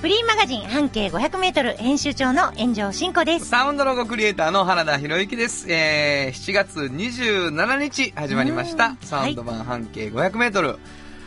[0.00, 3.46] フリーマガジン半径500メートル編集長の炎上真子です。
[3.46, 5.66] サウンドロゴクリエイターの原田博之です。
[5.68, 8.96] えー、7月27日始まりました。
[9.00, 10.78] サウンド版半径500メートル。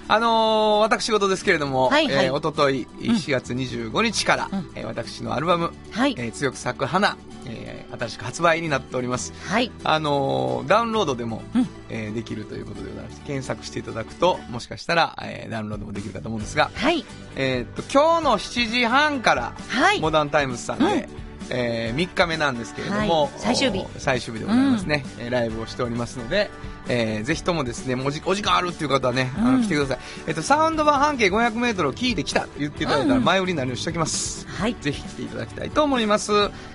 [0.07, 2.25] あのー、私事ですけれども、はいはい。
[2.25, 6.15] えー、おととい、4月25日から、えー私のアルバム、はい。
[6.17, 9.33] えー強く咲く花、えー新しく発売になっております。
[9.47, 9.71] はい。
[9.83, 11.67] あのーダウンロードでも、うん。
[11.89, 17.05] えーできるということでございまして、検索していただくと、もしかしたら、えーダウンロードもできるかと思うんですが、はい。
[17.35, 19.99] えーっと、今日の7時半から、はい。
[20.01, 21.21] モダンタイムズさんで、うん。
[21.53, 23.31] え3日目なんですけれども、はい。
[23.37, 23.79] 最終日。
[23.79, 26.49] お最終日でございますね、えーライブをしておりますので、
[26.93, 29.61] えーぜひともですねもうじお時間あるっていう方はね、あうん。
[29.61, 33.23] の来てください、えっとサウンド版半径 500m を聞いてきたと言っていただいたらうん。
[33.23, 34.75] 前売りになるようにしておきます、はい。
[34.81, 36.31] ぜひ来ていただきたいと思います、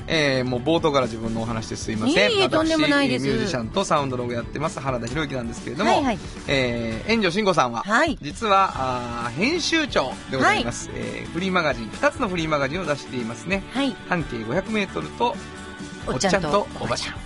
[0.07, 2.31] えーもう冒頭から自分のお話ですいません。
[2.31, 3.27] 私いえいえとんでもないです。
[3.27, 6.19] ミュージシャンとサウンドロゴやってます原田博之なんですけれども、はいはい。
[6.49, 8.17] えー、炎上慎吾さんは、はい。
[8.23, 13.63] 実はあー編集長でございます、えーフリーマガジン2つのフリーマガジンを出していますね。
[13.73, 13.95] はい。
[14.09, 15.37] 半径 500m と
[16.07, 17.17] おっちゃんおっちゃんととおばちゃん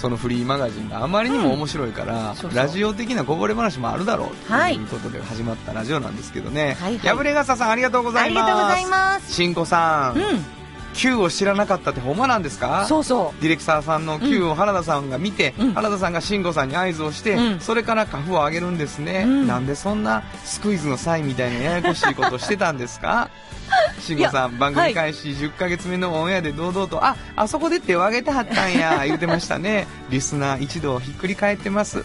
[0.00, 2.56] そのフリーマガジンがあまりにも面白いから、そうそう。
[2.56, 4.84] ラジオ的なこぼれ話もあるだろうはいとい。
[4.84, 7.16] うことで始まったラジオなんですけどね、はいはい。
[7.16, 8.46] 破れ傘さんありがとうござあいます。
[8.46, 9.32] りがとうございます。
[9.32, 10.59] しんこさん、うん。
[10.94, 12.84] Q を知らなかったってほんまなんですか？
[12.86, 15.72] そうそディレクターさんの Q を原田さんが見て、うん。
[15.74, 17.60] 原田さんが慎吾さんに合図をして、うん。
[17.60, 19.46] それからカフを上げるんですね、うん。
[19.46, 23.30] なんでそんなスクイズのサインみたいなややこしいことしてたんですか？
[24.00, 29.86] 慎吾さん番組開始10ヶ月目のオンエアで堂々と、ああそこで手を挙げてはったんや 言うてましたね。
[30.10, 32.04] リスナー一同ひっくり返ってます。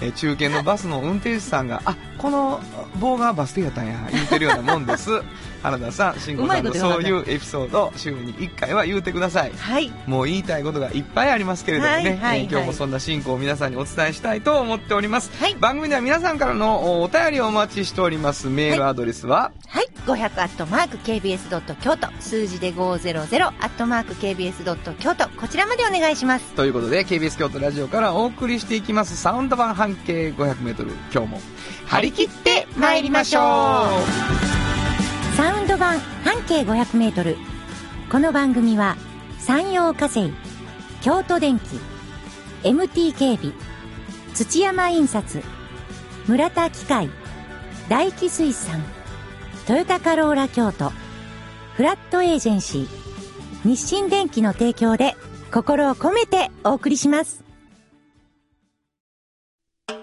[0.00, 2.60] えー中堅のバスの運転手さんが、あ、この
[3.00, 5.10] 棒がバス停やったんや、言うてるようなもんです。
[5.62, 9.50] 原田さん、慎吾さんのそういうエピソード、週に1回は言うてください。
[9.50, 9.56] う。
[9.56, 9.92] はい。
[10.06, 15.30] もう言いたいことがいっぱいありますけれどもね、はいはいはいえー今日もそんな進行を皆さんにお伝えしたいと思っております。
[15.40, 18.48] はい番組では皆さんからのおお便りをお待ちしております。
[18.48, 19.88] メールアドレスは、はい。
[20.06, 22.08] 500アットマーク KBS ドット京都。
[22.20, 25.28] 数字で500アットマーク KBS ドット京都。
[25.30, 26.46] こちらまでお願いします。
[26.54, 31.40] ということで KBS 京都ラジオからお送りしていきますサウンド版半径 500m 今日も
[31.86, 37.36] 張り切って参りましょうサウンド版半径500メートル。
[38.10, 38.96] この番組は
[39.38, 40.32] 山陽火星、
[41.00, 41.78] 京都電機、
[42.64, 43.52] MT 警備、
[44.34, 45.42] 土山印刷、
[46.26, 47.08] 村田機械、
[47.88, 48.82] 大気水産、
[49.66, 50.90] トヨタカローラ京都、
[51.74, 52.88] フラットエージェンシー、
[53.68, 55.16] 日清電機の提供で
[55.52, 57.47] 心を込めてお送りします。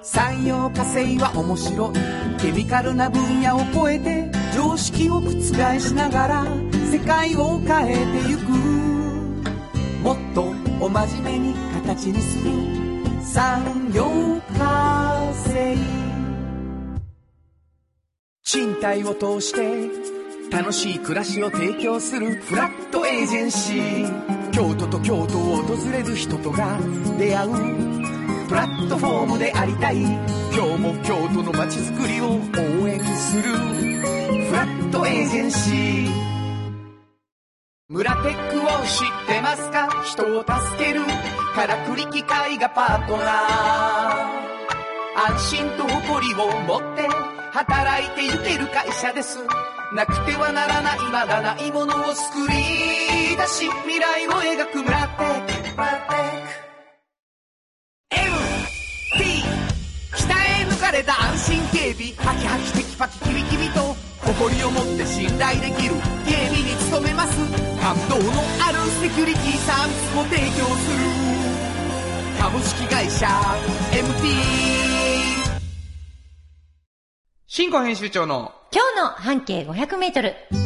[0.02, 1.94] 産業化成は面白い。
[2.40, 5.32] ケミカルな分野を超えて常識を覆
[5.80, 6.46] しながら
[6.92, 8.50] 世界を変えてゆく。
[10.02, 11.54] もっとお真面目に
[11.84, 12.52] 形にする。
[13.22, 14.06] 産業
[14.58, 15.78] 化成。
[18.44, 19.90] 賃貸を通して
[20.56, 22.36] 楽しい暮らしを提供する。
[22.36, 24.52] フラットエージェンシー。
[24.52, 26.80] 京都と京都を訪れる人とが
[27.18, 28.05] 出会う。
[28.56, 29.98] プラットフォームでありたい。
[29.98, 30.18] 今
[30.54, 32.36] 日も京都の街づくりを応
[32.88, 33.44] 援する。
[33.52, 36.10] フラットエージェンシー。
[37.90, 39.90] 村テックを知ってますか？
[40.06, 41.02] 人を助ける。
[41.54, 43.28] からくり機械がパートナー。
[45.34, 47.10] 安心と誇りを持って。
[47.52, 49.38] 働いてゆける会社です。
[49.94, 51.00] なくてはならない。
[51.12, 52.56] まだないものを作り
[53.36, 55.46] 出し未来を描く村テッ
[56.32, 56.35] ク。
[61.96, 63.96] 安心警備ハキハキテキパキキビキビと。
[64.26, 65.96] 誇りを持って信頼できる。
[66.26, 67.38] 警備に努めます。
[67.80, 70.98] 感動のあるセキュリティサービスも提供する。
[72.40, 73.28] 株式会社
[73.92, 74.36] MT
[77.48, 78.54] 新庫編集長の。
[78.74, 80.65] 今日の半径500メートル。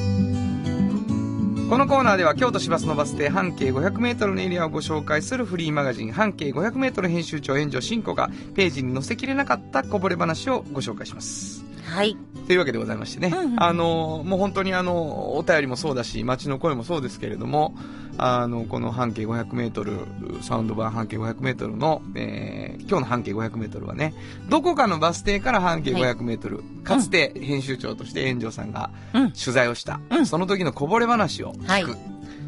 [1.69, 11.63] このコーナーでは京都市バスのバス停半径 500m のエリアをご紹介するフリーマガジン半径 500m 編集長援助進子がページに載せきれなかったこぼれ話をご紹介します。
[11.85, 12.17] はい。
[12.47, 17.75] というわけでございましてね、うんうんあの、もう本当にあの、お便りもそうだし、街の声もそうですけれども、
[18.21, 19.93] あの、この半径500メートル、
[20.41, 24.13] サウンド版半径500メートルの、えー、今日の半径500メートルはね、
[24.49, 31.67] どこかのバス停から半径500メートル、かつて編集長として炎上さんがうん取材をした、うんその時のこぼれ話を聞く。
[31.67, 31.85] はい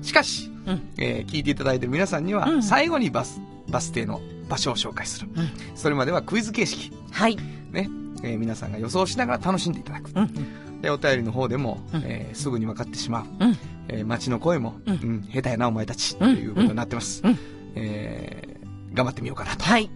[0.01, 3.39] しかし、うんえー聞いていただいている皆さんには、うん最後にバス、
[3.69, 4.19] バス停の
[4.49, 5.29] 場所を紹介する。
[5.35, 6.91] うんそれまではクイズ形式。
[7.11, 7.37] はい。
[7.71, 7.89] ね。
[8.23, 10.11] えー皆さんが予想しながら楽しんでいただく。
[10.15, 10.81] うん。
[10.81, 13.25] で、お便りの方でも、うんえーすぐに分かってしまう。
[13.45, 13.57] うん。
[13.87, 17.21] えー街の声も、ううんん、下手やなお前たち、とうんいうことになってます。
[17.23, 17.37] うん
[17.75, 18.61] えー
[18.93, 19.63] 頑張ってみようかなと。
[19.63, 19.89] はい。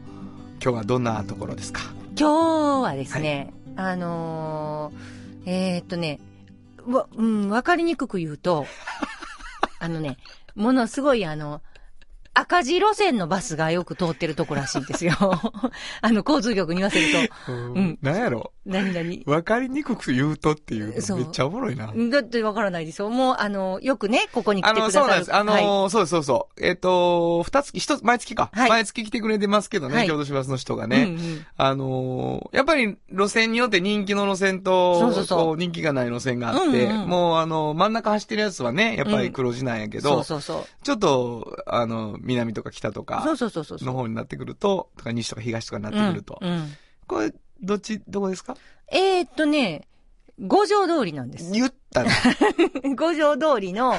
[0.64, 1.82] 今日はどんなところですか？
[2.18, 6.20] 今日はですね、あのー、えーっとね、
[6.88, 8.66] わ、うん、わかりにくく言うと、
[9.80, 10.18] あのね、
[10.56, 11.62] ものすごいあの、
[12.38, 15.14] 赤字路線のバスがよく通ってるとこらしいんですよ。
[16.02, 17.98] あの、交通局に言わせると、うん。
[18.02, 18.52] なんやろ？
[18.66, 19.10] 何々。
[19.26, 21.94] 分かりにくく言うとっていうそうめっちゃおもろいな。
[22.12, 23.10] だってわからないですよ。
[23.10, 25.06] もう、あの、よくね、ここに来あの、てくださる。
[25.06, 25.36] そうなんです。
[25.36, 26.66] あのーはいそうです、そうそう。
[26.66, 28.50] えっ、と、二月、一つ、毎月か。
[28.54, 31.04] はい毎月来てくれてますけどね、はい京都市バスの人がね。
[31.04, 40.84] うんうんあのーやっぱり路線によって人気の路線と、そうそうそうこ人気がない路線があって、うんうんもうあの、真ん中走ってるやつはね、やっぱり黒字なんやけど、そうそうそう。
[40.84, 43.77] ちょっと、あの、南とか北とかそうそうそうそう。
[43.86, 46.38] の方になってくると、とか西とか東とかになってくると。
[46.42, 46.74] うんうん
[47.07, 47.31] これ、
[47.62, 48.57] どっち、どこですか？
[48.92, 49.88] えーっとね、
[50.39, 51.51] 五条通りなんです。
[51.51, 52.10] 言ったな。
[52.98, 53.94] 五条通りの、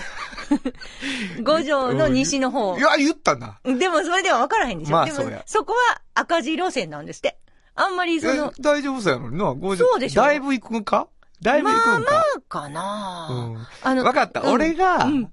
[1.43, 2.81] 五条の西の方い。
[2.81, 3.61] や、言ったな。
[3.65, 5.05] でもそれでは分からへんでしょ。
[5.05, 7.39] でもまあそうやそこは赤字路線なんですって。
[7.75, 11.09] あんまりそえの、大丈夫そうやのにな、50そうでしょだいぶ行くんか？
[11.43, 13.67] だいぶ行くんか、かなうん。
[13.83, 14.41] あのわかった。
[14.41, 15.33] うん俺がうん、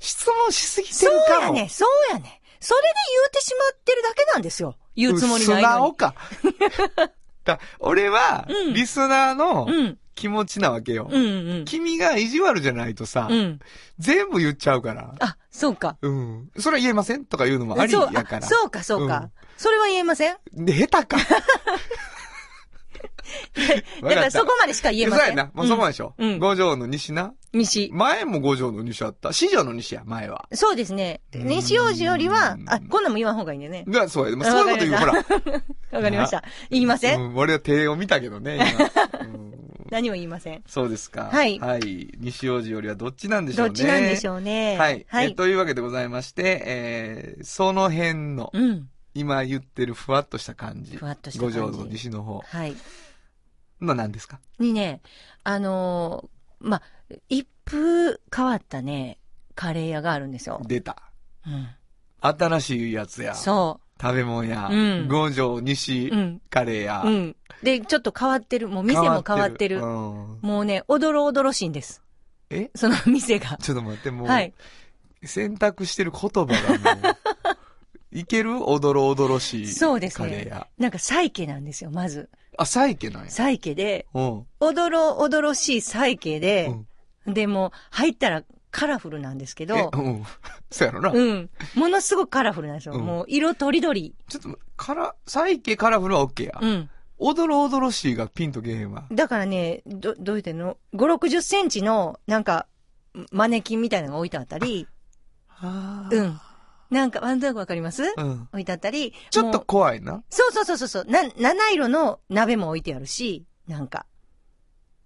[0.00, 1.56] 質問しすぎてそうるかも。
[1.56, 2.40] やね、そうやね。
[2.58, 2.86] それで
[3.20, 4.76] 言うてしまってるだけなんですよ。
[4.96, 5.62] 言うつもりない素のに。
[5.62, 6.14] 直か。
[7.44, 9.98] だ俺はうん、リスナーのうん。
[10.16, 11.08] 気持ちなわけよ。
[11.10, 11.64] うんうん。
[11.64, 13.58] 君が意地悪じゃないとさ、うん。
[13.98, 15.14] 全部言っちゃうから。
[15.18, 15.96] あ、そうか。
[16.02, 16.50] うん。
[16.58, 18.46] それは言えませんとか言うのもありそうやから。
[18.46, 19.30] あそうか、そうか。
[19.56, 20.36] それは言えません？
[20.52, 21.16] で、下手か。
[24.02, 25.26] だからそこまでしか言えません。
[25.28, 25.50] そうやな。
[25.54, 26.14] もうそこまででしょ。
[26.18, 27.32] うん五条の西な？
[27.52, 27.90] 西。
[27.92, 29.32] 前も五条の西あった。
[29.32, 30.48] 四条の西や、前は。
[30.52, 31.20] そうですね。
[31.34, 33.84] うん西王子よりは、あ、こんなんも言わん方がいいね。
[33.88, 34.36] が、そうや。
[34.36, 35.12] まあそういうこと言う、ほら。
[35.92, 36.44] わかりました。
[36.70, 38.90] 言いません、うん、俺は手を見たけどね、今。
[39.20, 39.50] うん
[39.90, 40.62] 何も言いません。
[40.66, 41.30] そうですか。
[41.32, 42.14] はいはい。
[42.18, 43.68] 西王子よりはどっちなんでしょうね。
[43.70, 44.78] どっちなんでしょうね。
[44.78, 45.04] はい。
[45.08, 45.26] はい。
[45.26, 48.88] えというわけでございまして、えー、その辺の、うん。
[49.14, 50.96] 今言ってるふわっとした感じ。
[50.96, 52.40] ふわっとした感じ五条の西の方。
[52.40, 52.74] はい。
[53.80, 54.40] の何ですか？
[54.58, 55.00] にね、
[55.42, 56.82] あのーまあ、
[57.28, 59.18] 一風変わったね、
[59.54, 60.60] カレー屋があるんですよ。
[60.66, 60.96] 出た。
[61.46, 61.68] うん。
[62.20, 63.34] 新しいやつや。
[63.34, 64.68] そ食べ物や。
[64.70, 66.10] うん五条西。
[66.50, 67.02] カレーや。
[67.04, 67.36] うん。
[67.62, 68.68] で、ちょっと変わってる。
[68.68, 69.80] もう店も変わってる。
[69.80, 72.02] うんもうね、おどろおどろしいんです。
[72.50, 72.70] え？
[72.74, 73.56] その店が。
[73.56, 74.52] ちょっと待って、もう、はい。
[75.24, 77.29] 選択してる言葉がもう、
[78.12, 78.62] いける？
[78.68, 79.66] おどろおどろしい。
[79.66, 80.66] そうですねカレーや。。
[80.78, 82.28] なんか、サイケなんですよ、まず。
[82.58, 83.30] あ、サイケなんや。
[83.30, 84.46] サイケで、うん。
[84.60, 86.72] おどろおどろしいサイケで
[87.26, 87.34] う、ん。
[87.34, 90.24] でも、入ったらカラフルなんですけえど、うん。
[90.70, 91.10] そうやろな。
[91.10, 91.50] うん。
[91.74, 92.94] ものすごくカラフルなんですよ。
[92.94, 94.14] うんもう、色とりどり。
[94.28, 96.58] ちょっと、から、サイケカラフルはオッケーや。
[96.60, 96.90] うん。
[97.18, 99.06] おどろおどろしいがピンとけへんわ。
[99.12, 102.66] だからね、ど、どう言ってんの ?5、60センチの、なんか、
[103.30, 104.88] マネキンみたいなのが置いてあったり、
[105.48, 106.40] あうん。
[106.90, 108.02] なんか、ワンダーわかります？
[108.16, 108.48] うん。
[108.52, 109.14] 置いてあったり。
[109.30, 110.22] ちょっともう怖いな。
[110.28, 111.04] そうそうそうそうそう。
[111.04, 114.06] な、七色の鍋も置いてあるし、なんか、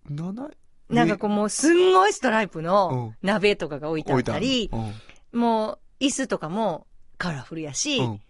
[0.09, 0.49] なな
[0.89, 4.71] なんかこうもうすんごいストライプうのん鍋とかが置いてあったり、
[5.33, 5.41] うん。
[5.41, 6.87] もう椅子とかも
[7.19, 8.21] カラフルやし、うん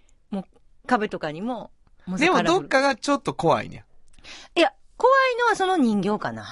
[0.87, 1.71] 壁とかにも、
[2.05, 3.87] もうでもどっかがちょっと怖いね
[4.55, 6.45] いや、怖いのはその人形かな。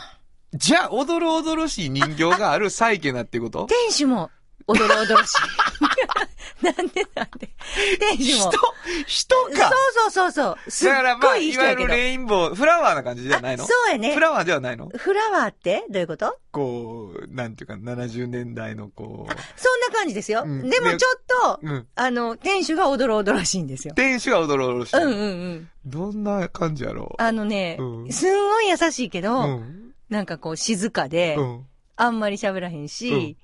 [0.55, 3.67] じゃあ、おどろおどろしい人形があるサイケなってこと？
[3.67, 4.31] 店主も、
[4.67, 5.37] おどろおどろしい。
[6.63, 7.49] なんでなんで？
[7.99, 8.53] 店主人も。、
[9.07, 10.71] 人かそうそうそうそう。
[10.71, 11.87] すっだからまあ、ごいいいいわゆる。
[11.89, 13.65] レインボー、フラワーな感じじゃないの？
[13.65, 14.21] あそうやねフ。
[14.21, 14.89] ラワーではないの？
[14.89, 15.85] フラワーって？
[15.91, 16.39] どういうこと？
[16.53, 19.27] こう、なんていうか、70年代のこ
[19.57, 20.43] そんな感じですよ。
[20.45, 21.87] うんでもちょっと、う、うん。
[21.97, 23.95] あの、店主がおどろおどろしいんですよ。
[23.95, 24.97] 店主がおどろおどろしい。
[24.97, 25.23] うんうんう
[25.55, 25.69] ん。
[25.85, 29.23] どんな感じやろあのね、うんすんごい優しいけう。
[29.23, 29.93] ど、うん。
[30.11, 31.67] なんかこう静かで、うん。
[31.97, 33.37] あんまり喋らへんし、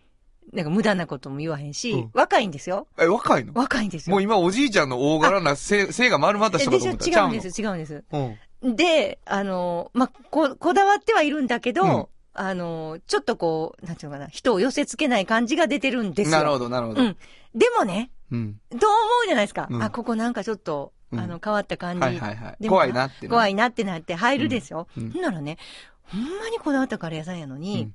[0.53, 2.87] なんか無駄なことも言わへんし、うん若いんですよ。
[2.99, 3.53] え、若いの？
[3.55, 4.15] 若いんですよ。
[4.15, 8.05] もう今おじいちゃんの大柄な背、背が丸まったえ人かでしょと思った違うんです、違うんです。
[8.11, 8.77] ちゃうのうん。
[8.77, 12.07] で、あの、まあ、こ、こだわってはいるんだけど、うん
[12.41, 16.39] あの、ちょっとこう、なんていうのかな、人を寄せ付けない感じが出てるんですよ。
[16.39, 17.03] なるほど、なるほど。
[17.03, 17.17] うん。
[17.55, 18.61] でもね、うん。
[18.71, 18.91] どう思
[19.25, 19.67] うじゃないですか。
[19.69, 22.01] うんあ、ここなんかちょっと、うんあの、変わった感じ。
[22.01, 22.57] はいはいはい。
[22.61, 23.29] でも怖いなってね。
[23.29, 24.87] 怖いなってなって入るですよ。
[24.97, 25.57] うんうんほんならね、
[26.05, 27.95] ほんまにこだわったカレー屋さんやのに、うん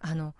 [0.00, 0.34] あの、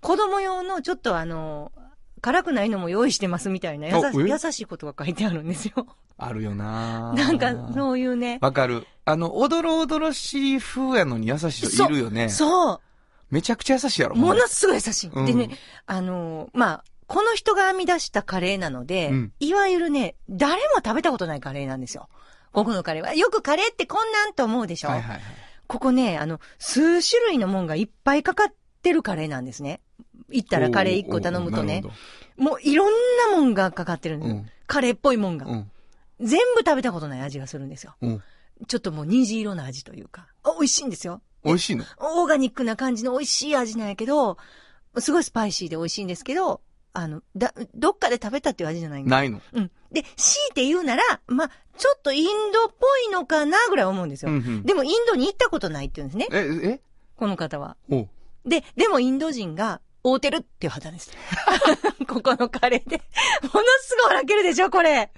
[0.00, 1.72] 子供用のちょっとあの、
[2.20, 5.86] 辛くないのも用意してますみたいな優しいことが書いてあるんですよ。
[6.18, 8.38] あるよななんか、そういうね。
[8.42, 8.86] わかる。
[9.06, 12.28] あの、おどろおどろしい風やのに優しい人いるよね。
[12.28, 12.80] そう。
[13.30, 14.16] めちゃくちゃ優しいやろ。
[14.16, 15.10] ものすごい優しい。
[15.10, 15.50] うんでね、
[15.86, 22.08] あの、まあ、この人が編み出したカレーなので、うんいわゆるね、誰も食べたことないカレーなんですよ。
[22.52, 23.14] ここのカレーは。
[23.14, 25.20] よくカレーってこんなんと思うでしょ、はいはいはい。
[25.66, 29.80] ここね、あの、数種類のもんがいっぱいかかってるカレーなんですね。
[30.30, 31.82] 行ったらカレー1個頼むとね。
[32.36, 32.92] もういろん
[33.32, 34.36] なもんがかかってるんですよ。
[34.36, 35.70] うんカレーっぽいもんが、うん。
[36.20, 37.96] 全部食べたことない味がするんですよ。
[38.00, 38.22] うん。
[38.68, 40.28] ちょっともう虹色の味というか。
[40.44, 41.22] あ美味しいんですよ。
[41.44, 41.84] 美味しいの？
[41.98, 44.38] オーガニックな感じの美味しい味なんやけど、
[44.98, 46.60] すごいスパイシーで美味しいんですけど、
[46.92, 49.02] あの、だ、どっかで食べたっていう味じゃない。
[49.02, 49.40] ないの？
[49.54, 49.70] うん。
[49.90, 54.30] で、強いて言うなら、まあ、ちょっとインドっぽいのかなぐらい思うんですよ。
[54.30, 56.38] うんうんでもインドに行ったことないって言うんですね。
[56.38, 56.80] え、え？
[57.16, 57.76] この方は。
[57.90, 58.08] おう
[58.44, 61.10] で、でもインド人が、会うてるっていう肌です。
[62.08, 62.96] ここのカレーで。
[62.96, 65.10] ものすごい笑けるでしょ、これ。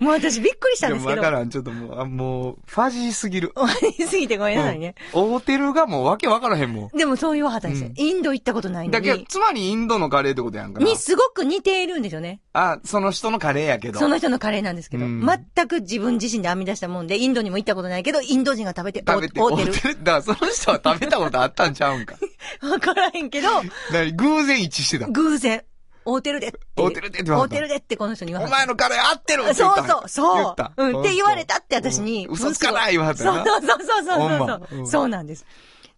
[0.00, 1.20] もう私びっくりしたんでですけど。
[1.20, 1.50] もわからん。
[1.50, 3.52] ちょっともう、あもう、ファジーすぎる。
[3.54, 4.94] 終わりすぎてごめんなさいね。
[5.14, 5.34] うん。
[5.34, 6.96] 大テルがもうわけわからへんもん。
[6.96, 9.26] でもそういう肌ですよ、うんインド行ったことないのだけど、に。
[9.26, 10.86] つまりインドのカレーってことやんかな。
[10.86, 12.40] にすごく似ているんですよね。
[12.54, 13.98] あ、その人のカレーやけど。
[13.98, 15.20] その人のカレーなんですけど、うん
[15.54, 19.94] 全く自分自身で編み出したもんで、インドにも行ったことないけど、インド人が食べて、食べて、お会うて。
[20.02, 22.16] だからその人は食べたことあったんちゃうんか。
[22.62, 23.48] わからへんけど、
[24.16, 25.06] 偶然一致してた。
[25.08, 25.62] 偶然、
[26.04, 26.58] 会うてるでって。
[26.76, 28.56] 会うてるでって言われた会うてるでってこの人に言わおれた。
[28.58, 30.56] 前のカレー合ってるって言そうそう、そう。
[30.76, 32.26] うん、って言われたって私に。
[32.26, 33.36] うん嘘つかない言われたそう。
[33.36, 35.46] そうそうそうそうそうなんです。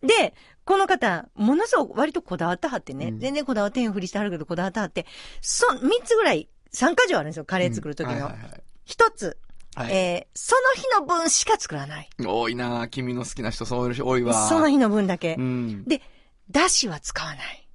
[0.03, 5.07] で、この方、ものすごく割とこだわってはってね、うん全然こだわってへんふりしてはるけどこだわってはって、
[5.41, 8.33] そ、三つぐらい、三箇条あるんですよ、カレー作る時のはいはい。
[8.33, 9.39] はい一つ、
[9.77, 12.11] はいえー、その日の分しか作らない。
[12.19, 14.49] 多いな君の好きな人そういう人多いわ。
[14.49, 15.41] その日の分だけう。
[15.41, 15.85] ん。
[15.85, 16.03] で、
[16.51, 17.69] だしは使わない。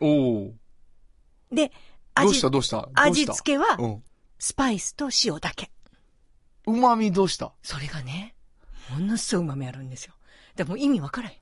[0.00, 0.52] おお。
[1.52, 1.72] で、
[2.14, 2.88] 味どうした、どうした？
[2.94, 3.66] 味付けは。
[4.38, 5.70] スパイスと塩だけ。
[6.66, 7.52] 旨味どうした？
[7.62, 8.34] それがね、
[8.90, 10.14] ものすごい旨味あるんですよ。
[10.56, 11.36] でも意味わからへん。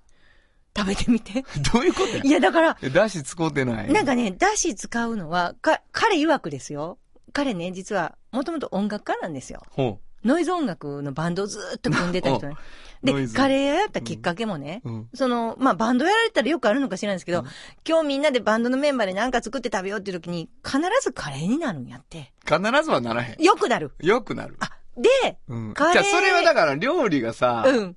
[0.76, 1.42] 食べてみて。
[1.72, 2.22] どういうことや？
[2.22, 3.92] いや、だから、えだし使うてない？
[3.92, 6.98] なんかね、だし使うのは、か、彼曰くですよ。
[7.32, 9.62] 彼ね、実は、もともと音楽家なんですよ。
[9.70, 12.56] ほノイズ音楽のバンドをずーっと組んでた人ね。
[13.02, 14.90] で、カレー屋やったきっかけもね、う。
[14.90, 15.08] うん。
[15.14, 17.46] その、まあ、バンドやられたらよくあるのか知らないですけど、うん
[17.86, 22.32] 今日みんなでバンドのメンバーで何か作って食べようっていう時に、必ずカレーになるんやって。
[22.44, 23.42] 必ずはならへん。
[23.42, 23.92] よくなる。
[24.00, 24.56] よくなる。
[24.58, 25.74] あ、で、うん。
[25.74, 27.96] カレーじゃあ、それはだから料理がさ、うん、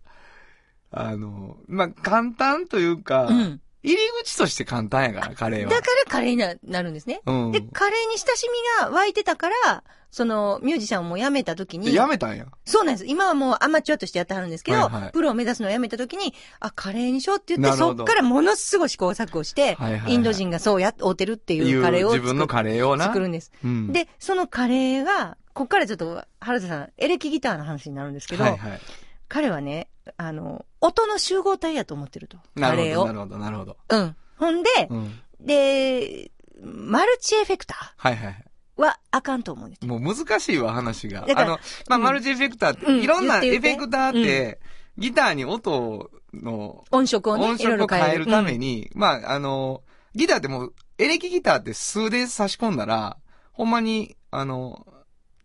[0.92, 3.62] あの、まあ、簡単というか、うん。
[3.82, 5.70] 入り口として簡単やから、カレーは。
[5.70, 7.22] だからカレーにななるんですね。
[7.26, 7.52] うん。
[7.52, 8.48] で、カレーに親し
[8.80, 12.48] みが湧いてたから、その、ミュージシャンをもう辞めた時に、やめたんや。
[12.66, 13.06] そうなんです。
[13.06, 23.06] 今はもうアマチュアとしてやってはるんですけど、はいはいプロを目指すのをやめた時に、あ、カレーにしようって言って、そっからものすごい試行錯誤して、はいはいはいインド人がそうやって、おうてるっていいうカレーを自分のカレーをな。
[23.06, 23.52] 作るんです。
[23.64, 23.92] うん。
[23.94, 28.82] で、そのカレーが、こっからちょっと、原田さん、エレキギターの話になるんですけど、はいはい。
[29.30, 32.38] 彼はね、あの、音の集合体やと思ってると。
[32.56, 32.76] な。
[32.76, 33.78] るほど、なるほど、なるほど。
[33.90, 34.16] うん。
[34.38, 35.20] ほんで、うん。
[35.40, 36.32] で、
[36.62, 38.46] マルチエフェクタはいはい。
[38.78, 39.86] ーはあかんと思うんです。
[39.86, 41.26] もう難しいわ、話が。
[41.36, 44.60] あの、まあ、うんマルチエフェクターって、うんいろんなエフェクターって、
[44.98, 48.58] ギターに音の音色をね、音色を変えるために。
[48.58, 49.84] に、まあ、あの、
[50.16, 53.18] ギターってもう、エレキギターって数で差し込んだら、
[53.52, 54.86] ほんまに、あの、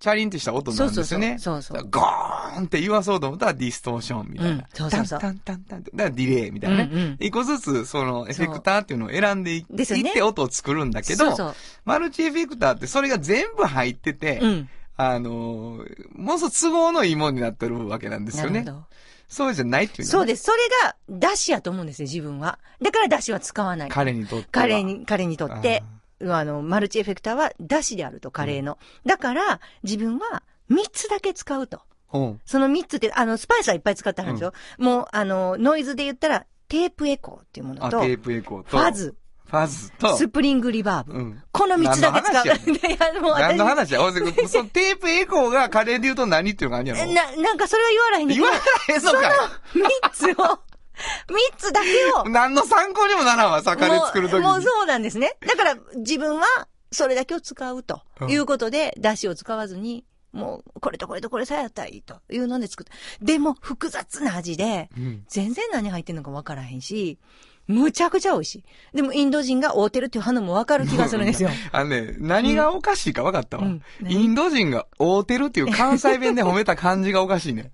[0.05, 1.39] チャリンってした音うんなんですよね。
[1.39, 1.89] そうそうそう。
[1.91, 4.53] ゴーンって言わそうと思ったらディストーションみたいな。
[4.53, 5.97] うんそうそうそうタンタンタンタン。
[5.97, 6.91] だからディレイみたいなね。
[6.93, 11.55] うんうん一個ずつ、その、エフェクターっていうのを選んでいって音を作るんだけど、そうそう。
[11.87, 14.69] マルチエフェクターってそれが全部入ってて、うん。
[14.99, 18.79] あのー、ものすごく都合のいいものになってるわけなんですよねなるほ。
[18.81, 18.87] ど。
[19.27, 20.45] そうじゃないっていうのそうです。
[20.45, 22.59] それが、だしやと思うんですよ、自分は。
[22.81, 23.89] だからだしは使わない。
[23.89, 24.49] 彼にとっては。
[24.53, 25.83] 彼に、彼にとって、
[26.23, 28.79] あの、マルチエフェクターはだしであると、カレーの。
[29.05, 31.81] だから、自分は3つだけ使うと。
[32.13, 32.41] うん。
[32.45, 34.53] その3つって、あの、スパイスはいっぱい使ってあるんですよ。
[34.79, 38.79] もう、あの、ノイズで言ったら、テープエコーっていうものあ、と、テープエコーと。
[38.79, 38.93] ァ。
[38.93, 39.15] ズ、
[39.47, 40.17] ファズと。
[40.17, 41.13] スプリングリバーブ。
[41.13, 41.43] うん。
[41.53, 42.45] この3つだけ使う。
[42.45, 49.61] 何の話 いや、もう何の私、話そのテープエコーがカレーで言うと何っていうのがあるんやろな、なんかそれは言わないんだけど言わ、ないのか
[50.05, 50.59] 3つを、
[51.29, 51.89] 3つだけ
[52.21, 54.45] をい、何の参考にもならんわ、さ、カレー作るときに。
[54.45, 55.37] もうもうそうなんですね。
[55.47, 56.45] だから、自分は、
[56.93, 62.93] それだけを使うということで、出汁を使わずに、もう、これとこれとこれさえやったらいいというので作った。
[63.25, 65.25] でも、複雑な味で、うん。
[65.29, 67.19] 全然何入ってんのか分からへんし、
[67.67, 68.65] むちゃくちゃ美味しい。
[68.95, 71.51] でも、インド人が合うてるっていう花も分かる気がするんですよ。
[71.73, 73.65] あのね、何がおかしいか分かったわ。
[73.65, 74.15] うん何？
[74.15, 77.73] インド人が合うてるっていう関西弁で褒めた感じがおかしいね。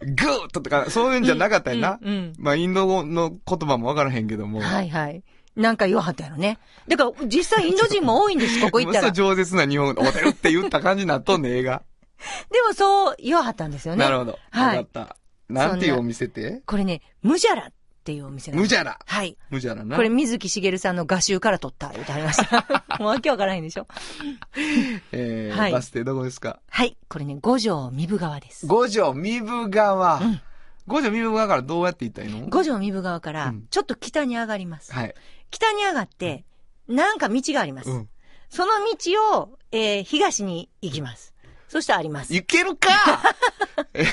[0.00, 1.98] グーッととか、そういうんじゃなかったよな。
[2.02, 4.60] うんうんまあ、インド語の言葉も分からへんけども。
[4.60, 5.22] はいはい。
[5.56, 6.58] なんか言わはったやろね。
[6.88, 9.08] だから、実際インド人も多いんです、ここ行ったら。
[9.12, 11.82] 嘘饒舌な日本語で合うてるって言った感じになっとんね、映画。
[12.50, 14.04] でもそう言わはったんですよね。
[14.04, 14.38] なるほど。
[14.50, 15.16] はい分かった。
[15.48, 18.68] なんていうお店ってこれね、ムジャラっっていうお店なんです。
[18.68, 18.98] 無じゃら。
[19.04, 19.36] はい。
[19.50, 19.94] 無じゃらな。
[19.96, 22.66] これ、水木しげるさんの画集から撮った、言ってありました。
[22.98, 23.86] もうわけわからへんでしょ。
[25.12, 26.60] えーはいバス停どこですか？
[26.68, 26.96] はい。
[27.08, 28.66] これね、五条三部川です。
[28.66, 30.18] 五条三部川。
[30.18, 30.40] うん
[30.86, 32.48] 五条三部川からどうやって行ったらいいの？
[32.48, 34.92] 五条三部川からうん、ちょっと北に上がります。
[34.92, 35.14] はい。
[35.50, 36.44] 北に上がって、
[36.88, 37.90] なんか道があります。
[37.90, 38.08] うん。
[38.48, 41.32] その道を、えー、東に行きます。
[41.70, 42.34] そしたらあります。
[42.34, 42.88] い行けるか
[43.94, 44.04] え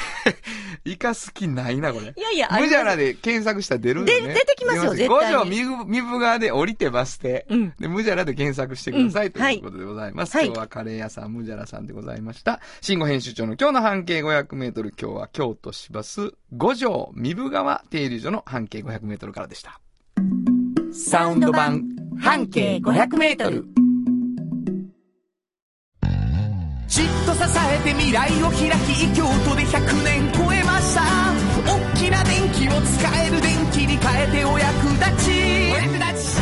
[0.86, 2.14] 行かす気ないな、これ。
[2.16, 4.28] やいや、あります無じゃらで検索したら出るんだよね。
[4.28, 7.48] で出てきますよ絶対に五条三部三部川で降りてバス停。
[7.50, 10.38] うんで、無じゃらで検索してください、うんということでございます。
[10.38, 12.62] はい今日はカレー屋さん、無じゃらさんでございました。
[12.82, 19.82] 慎吾編集長の今日の半径500メートル、今日は京都市バス五条三部川停留所の半径500メートルからでした。
[20.94, 21.84] サウンド版
[22.20, 23.87] 半径500メートル。
[26.88, 31.01] じっと支えて未来を開き京都で100年超えました。
[31.65, 35.32] 大きな電気を使える電気に変えてお役立ち。
[35.74, 36.39] お役立ち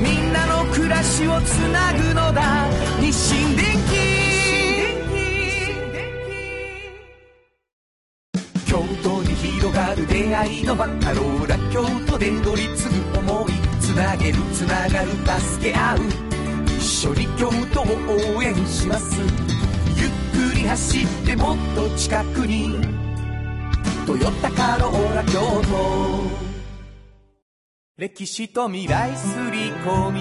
[0.00, 2.66] みんなの暮らしをつなぐのだ。
[2.98, 4.18] 日清電気
[8.66, 13.52] 京都に広がる出会いのバカローラ京都で乗り継ぐ思い。
[13.80, 15.10] つなげるつながる
[15.40, 16.27] 助け合う。
[16.88, 19.20] 緒に京都を応援します。
[19.96, 22.74] ゆっくり走ってもっと近くに
[24.06, 26.48] 「トヨタカローラ京都」
[27.98, 30.20] 歴史と未来すり込み。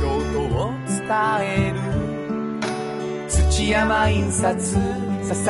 [0.00, 1.00] 京都を伝
[1.42, 1.80] える。
[3.28, 4.78] 土山印刷支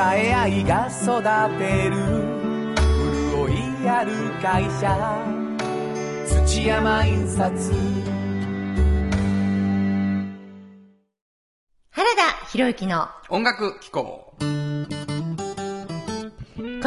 [0.01, 1.23] え合いが育
[1.59, 1.97] てる。
[3.37, 3.53] 潤
[3.85, 4.97] いある会社。
[6.47, 8.08] 土山印刷
[11.99, 14.33] 原田博之の音楽機構。
[14.39, 14.41] こ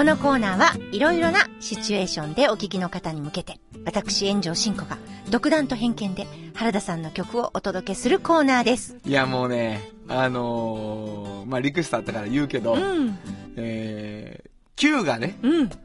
[0.06, 4.98] のコーナーはいろいろなシチュエーションでお聞きの方に向けて、私、炎上真子が
[5.30, 8.96] 独断と偏見で原田さんの曲をお届けするコーナーです。
[9.04, 13.20] いや、もうね、あのー、まあ、リクエストあったから言うけど、うん、
[13.58, 15.76] えー、Q がね、うん、デ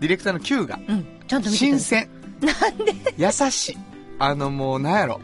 [0.00, 1.06] ィレクターの Q が、うん。
[1.28, 1.50] ちゃんと。
[1.50, 2.08] 新鮮。
[2.40, 2.94] なんで？
[3.18, 3.78] 優しい。
[4.18, 5.20] あの、もう、なんやろ。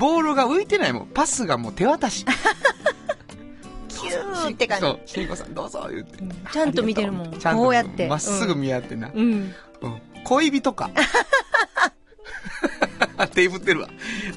[0.00, 1.06] ボールが浮いてないもん。
[1.08, 2.24] パスがもう手渡し。
[3.88, 4.86] キューって感じ。
[4.86, 6.18] そう、慎吾さんどうぞ、言って。
[6.50, 7.38] ちゃんと見てるもん。
[7.38, 8.08] ちゃんとこうやって。
[8.08, 9.10] まっすぐ見合ってな。
[9.14, 9.22] うん。
[9.22, 9.54] うん。
[9.82, 10.00] うん。
[10.24, 10.90] 恋人か。
[13.34, 13.88] 手振ってるわ。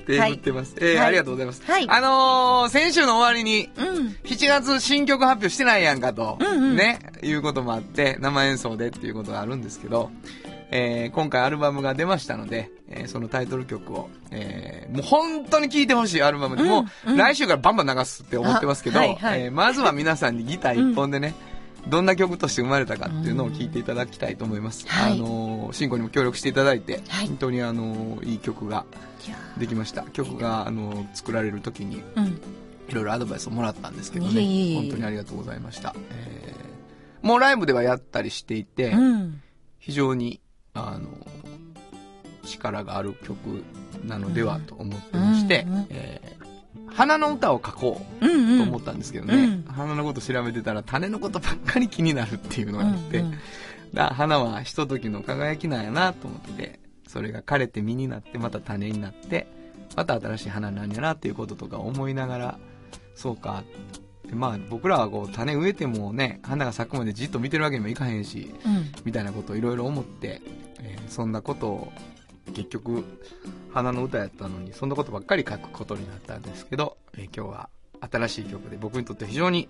[0.05, 0.75] 手振ってます。
[0.79, 1.63] えーはいありがとうございます。
[1.65, 4.17] はいあのー、先週の終わりに、うん。
[4.23, 10.11] 7月新曲発表してないやんかと、うんうんね、いうこともあって、生演奏でっていうことがあるんですけど、
[10.71, 21.33] えー今回アルバムが出ましたので、えーそのタイトル曲を、えーもう本当に聴いてほしいアルバムで、うんもう、うん来週からバンバン流すって思ってますけど、あはいはいえーまずは皆さんにギター一本でね、
[21.87, 24.87] どんな曲として生まれたかっていうのを聞いていただきたいと思います。
[24.87, 28.85] はいあのー、進行にも協力していただいて、はい本当にあのーいい曲が
[29.57, 30.03] できました。
[30.03, 32.41] 曲が、あのー作られる時に、うん。
[32.89, 34.41] いろいろアドバイスをもらったんですけどね。
[34.41, 35.95] いえい本当にありがとうございました。
[36.11, 36.63] えー
[37.25, 39.41] もうライブではやったりしていて、うん。
[39.79, 40.41] 非常に、
[40.73, 41.07] あの、
[42.45, 43.63] 力がある曲
[44.05, 46.43] なのではと思ってまして、うんうんえー
[46.95, 48.65] 花の歌を書こううんうん。
[48.65, 53.33] と思ったんですけどね、うん花のこと調べてたら種のことばっかり気になるっていうのがあって、うんうん
[53.93, 59.47] だ花はひとときの輝きなんやなと思って、それが枯れて実になって、また種になって、
[59.95, 62.59] また新しい花なんやなっていうこととか思いながら、
[63.13, 63.63] そうか。
[64.27, 68.91] でまあ僕らはこう種植えてもね、花が咲くまでじっと見てるわけにもいかへんし、うん。
[69.05, 70.41] みたいなことをいろいろ思って、
[70.79, 71.93] えーそんなことを
[72.47, 73.03] 結局
[73.71, 77.69] 花の歌やったのにそんなことばっかり書くことになったんですけど、えー今日は
[78.11, 79.69] 新しい曲で僕にとって非常に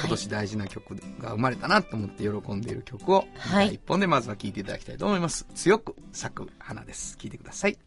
[0.00, 3.74] 今年大事な曲が生まれたなと思って喜んでいる曲を、はい。
[3.74, 5.46] 一本でまずは聴いていただきたいと思います。
[5.54, 7.16] 強く咲く花です。
[7.16, 7.78] 聴いてください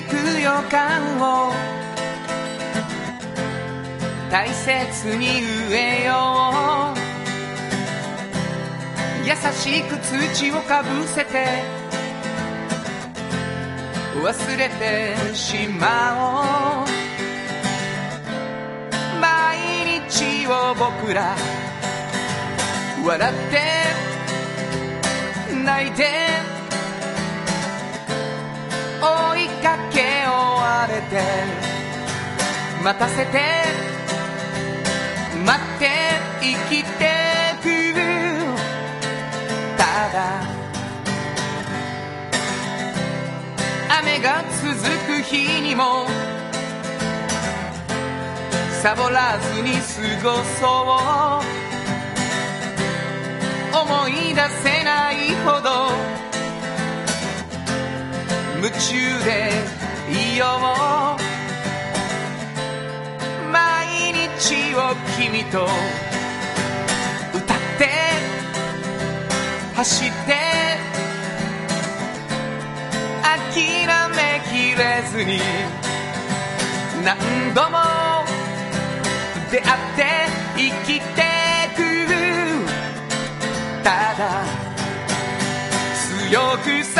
[0.00, 1.52] 響く予感を
[4.30, 6.14] 大切に植えよ
[6.94, 7.00] う。
[9.26, 11.46] 優しく土をかぶせて
[14.22, 16.86] 忘れてしまおう。
[19.20, 19.58] 毎
[20.08, 21.36] 日を僕ら
[23.04, 23.60] 笑って
[25.64, 26.49] 泣いて
[30.80, 31.20] 追いかけ終われて
[32.82, 33.38] 待たせて
[35.44, 35.88] 待って
[36.40, 36.88] 生きて
[37.62, 37.66] く
[39.76, 40.18] ただ
[44.00, 44.74] 雨が続
[45.06, 46.06] く日にも
[48.82, 49.78] サボらずに過
[50.24, 50.64] ごそ
[51.46, 51.60] う。
[53.72, 55.90] 思い出せないほど
[58.56, 59.79] 夢中で
[60.12, 61.20] いよう
[63.52, 64.78] 毎日を
[65.16, 65.68] 君と
[67.32, 67.88] 歌って
[69.76, 70.14] 走って
[73.22, 75.38] 諦めきれずに
[77.04, 77.16] 何
[77.54, 77.78] 度も
[79.50, 80.04] 出会って
[80.56, 81.06] 生きて
[81.76, 81.78] く
[83.84, 84.44] ただ
[86.28, 86.99] 強く咲く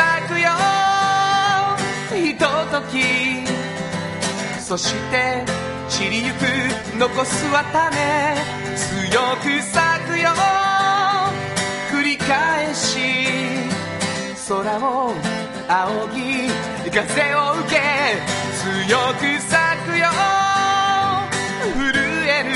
[2.71, 3.03] ひととき
[4.61, 5.43] そして
[5.89, 6.37] 散りゆく
[6.97, 7.91] 残すは種。
[8.77, 10.29] 強く咲くよ。
[11.91, 12.97] 繰り返し。
[14.47, 15.13] 空を
[15.67, 16.49] 仰ぎ
[16.89, 17.75] 風を受け。
[18.55, 20.07] 強く咲くよ。
[21.75, 21.91] 震
[22.29, 22.51] える。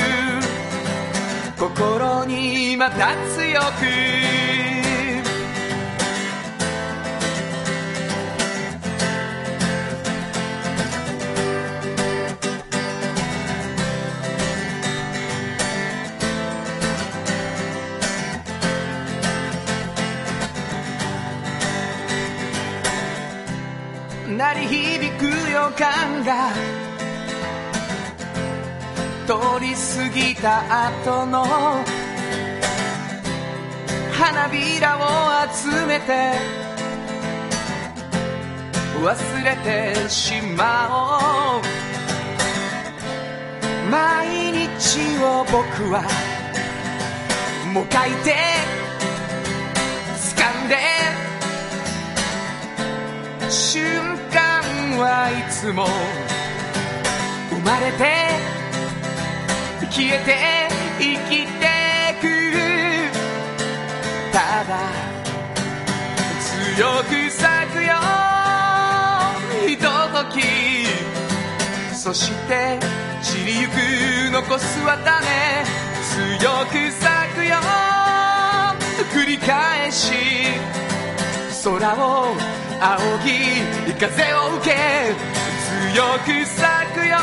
[1.58, 4.75] 心にまた強く。
[24.36, 26.50] 鳴り響く予感が
[29.26, 31.44] 通り過ぎた後の
[34.12, 35.00] 花びらを
[35.50, 36.34] 集めて
[39.02, 41.62] 忘れてしまおう。
[43.90, 44.68] 毎日
[45.22, 46.02] を僕は
[47.72, 48.34] もがいて
[50.18, 50.76] 掴んで
[53.48, 54.15] 瞬間
[54.98, 55.86] はいつも
[57.50, 58.30] 生まれて
[59.90, 61.66] 消えて生きて
[62.20, 62.24] く
[64.32, 64.72] ただ
[66.40, 67.94] 強く咲くよ
[69.66, 70.42] ひととき
[71.94, 72.78] そして
[73.22, 73.72] 散りゆく
[74.32, 75.86] 残すは種
[76.40, 77.56] 強く咲くよ。
[79.12, 80.12] 繰り返し
[81.64, 82.36] 空を
[82.80, 84.74] 仰ぎ風を受け
[85.94, 87.16] 強く咲くよ。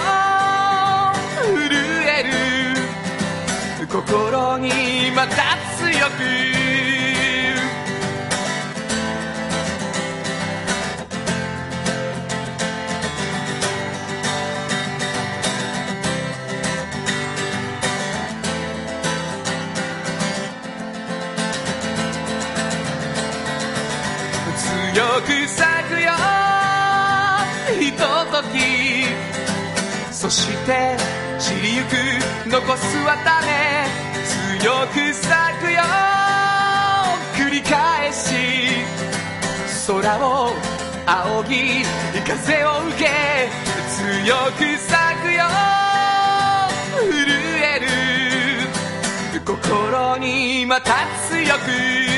[1.41, 1.69] 震
[2.07, 3.87] える。
[3.87, 6.82] 心にまた強く。
[30.63, 30.97] そして
[31.39, 31.87] 散りゆく
[32.49, 33.43] 残すは種
[34.61, 35.81] 強く咲くよ
[37.35, 38.23] 繰り返し
[39.85, 40.53] 空を
[41.05, 41.83] 仰ぎ
[42.25, 43.03] 風を受け
[43.91, 45.43] 強く咲くよ。
[46.95, 47.11] 震
[47.59, 47.87] える。
[49.45, 50.93] 心にまた
[51.29, 52.12] 強く。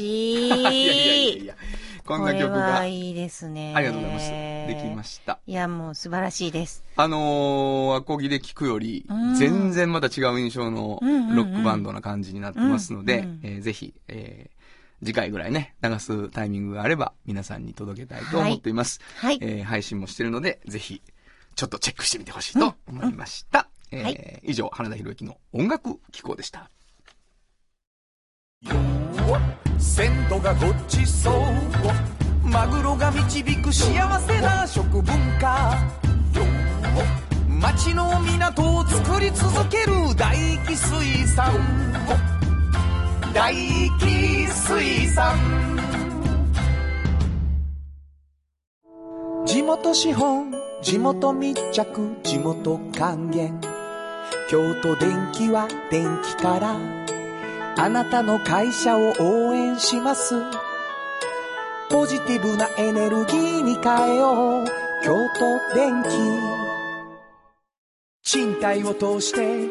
[0.00, 0.48] しい。
[0.48, 1.56] いやいやいやいや、
[2.04, 2.60] こんな曲が。
[2.60, 3.72] はいいですね。
[3.76, 4.30] ありがとうございます。
[4.30, 5.38] できました。
[5.46, 6.84] いや、もう素晴らしいです。
[6.96, 13.28] あのー、アコギで聴くよりうん、全然また違う印象のうんうんうんロックバンドな感じになってますので
[13.60, 14.60] ぜひ、えー
[15.02, 19.00] 次回ぐらいね、流すタイミングがあれば、皆さんに届けたいと思っています。
[19.16, 19.38] はい。
[19.40, 21.00] えー配信もしてるので、ぜひ、
[21.56, 23.68] ちょっとチェックしてみてほしいと思いました。
[23.92, 26.70] えーはい以上、花田博之の音楽機構でした。
[30.00, 32.48] 鮮度がごちそう。
[32.48, 35.04] マグロが導く幸せな食文
[35.40, 35.76] 化。
[37.48, 41.52] 町の港を作り続ける大気水産。
[43.34, 43.54] 大
[43.98, 45.36] 気水産。
[49.46, 53.60] 地元資本地元密着地元還元。
[54.48, 57.19] 京都電気は電気から。
[57.82, 60.34] あなたの会社を応援します。
[61.88, 64.66] ポジティブなエネルギーに変えよう。
[65.02, 66.08] 京都電気
[68.22, 69.70] 賃貸を通して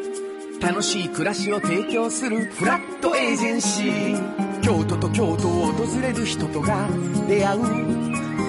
[0.60, 4.60] 楽しい暮らしを提供するフラットエージェンシー。
[4.60, 6.88] 京都と京都を訪れる人とが
[7.28, 7.60] 出会う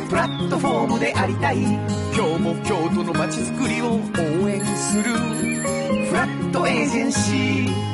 [0.10, 1.62] プラットフォームでありたい。
[1.62, 7.90] 今日も京都の街づくりを応援するフラットエージェンシー。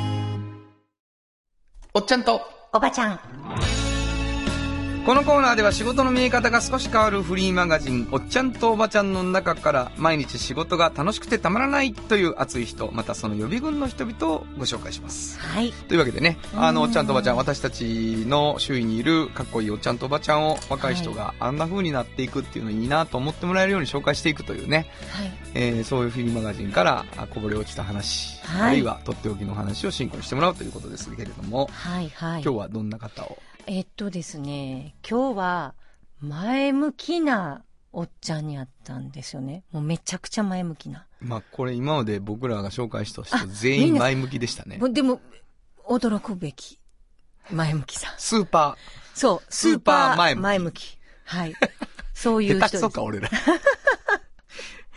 [1.98, 2.40] おっちゃんと、
[2.72, 3.20] おばちゃん。
[5.08, 15.40] このコーナーでは仕事の見え方が少し変わるフリーマガジン、おっちゃんとおばちゃんの中から毎日仕事が楽しくてたまらないという熱い人、またその予備軍の人々をご紹介します。
[15.40, 15.72] はい。
[15.72, 25.32] というわけでね、あの、おっちゃんとおばちゃん、私たちの周囲にいるかっこいいおっちゃんとおばちゃんを若い人があんな風になっていくっていうのいいなと思ってもらえるように紹介していくというね、はい。
[25.54, 32.42] えーそういうフリーマガジンからあこぼれ落ちた話、はいあるいはとっておきの話を進行してもらうということですけれども、はい、はい。
[32.42, 33.38] 今日はどんな方を
[33.70, 35.74] えっとですね、今日は
[36.22, 39.62] 前向きなおっちゃんに会ったんですよね。
[39.72, 41.06] もうめちゃくちゃ前向きな。
[41.20, 44.80] まあ、これ今まで僕らが紹介した人あ全員前向きでしたね。
[44.90, 45.20] でも、
[45.86, 46.80] 驚くべき
[47.50, 48.14] 前向きさ。
[48.16, 48.78] スーパ
[49.12, 50.98] そう、スーパー前向き前向き。
[51.24, 51.54] はい。
[52.14, 52.70] そうー、いう人です。
[52.70, 53.28] 下手くそか、俺ら。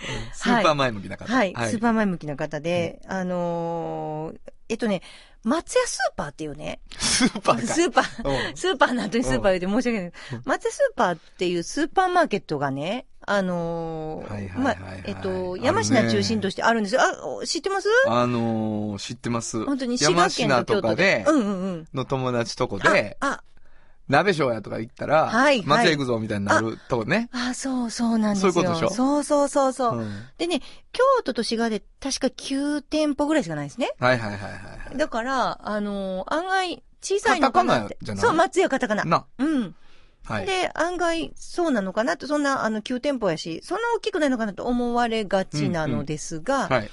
[0.02, 1.34] うんスーパー前向きな方。
[1.34, 5.02] はい、スーパー前向きな方で、あのーえっとね、
[5.44, 7.62] 松屋スーパーっていうね、スーパーか。
[7.62, 10.12] スーパー、うんスーパーの後にスーパー言って申し訳ない。
[10.46, 17.02] 松屋スーパーっていうスーパーマーケットがね、あのーはいはいまあはいはい、えっと、山科中心としてあるんですよ。
[17.02, 17.90] あ、お知ってます？
[18.08, 19.64] あのー、知ってます。
[19.66, 21.26] 本当に滋賀県と京都で。
[21.26, 21.88] 山科とかで、うんうんうん。
[21.94, 23.44] の友達とこで、あ、
[24.08, 27.30] 鍋商やとか行ったら、はいはい松屋行くぞみたいになるとこね。
[27.32, 28.52] あ、あそうそうなんですよ。
[28.52, 28.94] そういうことでしょ？
[28.96, 29.98] そうそうそうそう。
[30.00, 30.62] うんでね、
[30.92, 33.92] 京都と滋賀で確か9店舗ぐらいしかないですね。
[34.00, 34.98] はいはいはいはい。
[34.98, 38.16] だから、あのー案外、小さいのかなってカタカナじゃ。
[38.16, 38.22] ない？
[38.22, 39.06] そう、松屋カタカナ。
[39.06, 39.76] な、うん。
[40.24, 40.46] はい。
[40.46, 46.90] で、案外、そうなのかなと、そんな、あの、9店舗やし、そんな大きくないのかなと思われがちなのですが、はい。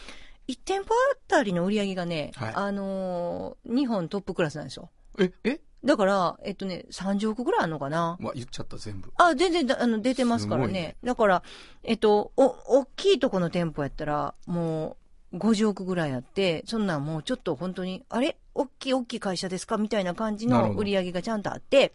[0.49, 4.89] 1店舗あたりの売り上げがね、はいあのー日本トップクラスなんですよ。
[5.19, 5.61] え、え？
[5.85, 8.19] だから、えっとね、30億ぐらいあるのかな？
[8.21, 9.13] わ、言っちゃった全部。
[9.17, 10.73] あ、全然だ、あの、出てますからね。
[10.73, 10.97] ね。
[11.05, 11.43] だから、
[11.85, 12.47] えっと、お、
[12.81, 14.97] 大きいとこの店舗やったら、も
[15.33, 18.37] う、50億ぐらいあって、そんなんもうちょっと本当に、あれ？
[18.55, 19.77] 大きい大きい会社ですか？
[19.77, 21.93] みたいな感じの売り上げがちゃんとあって、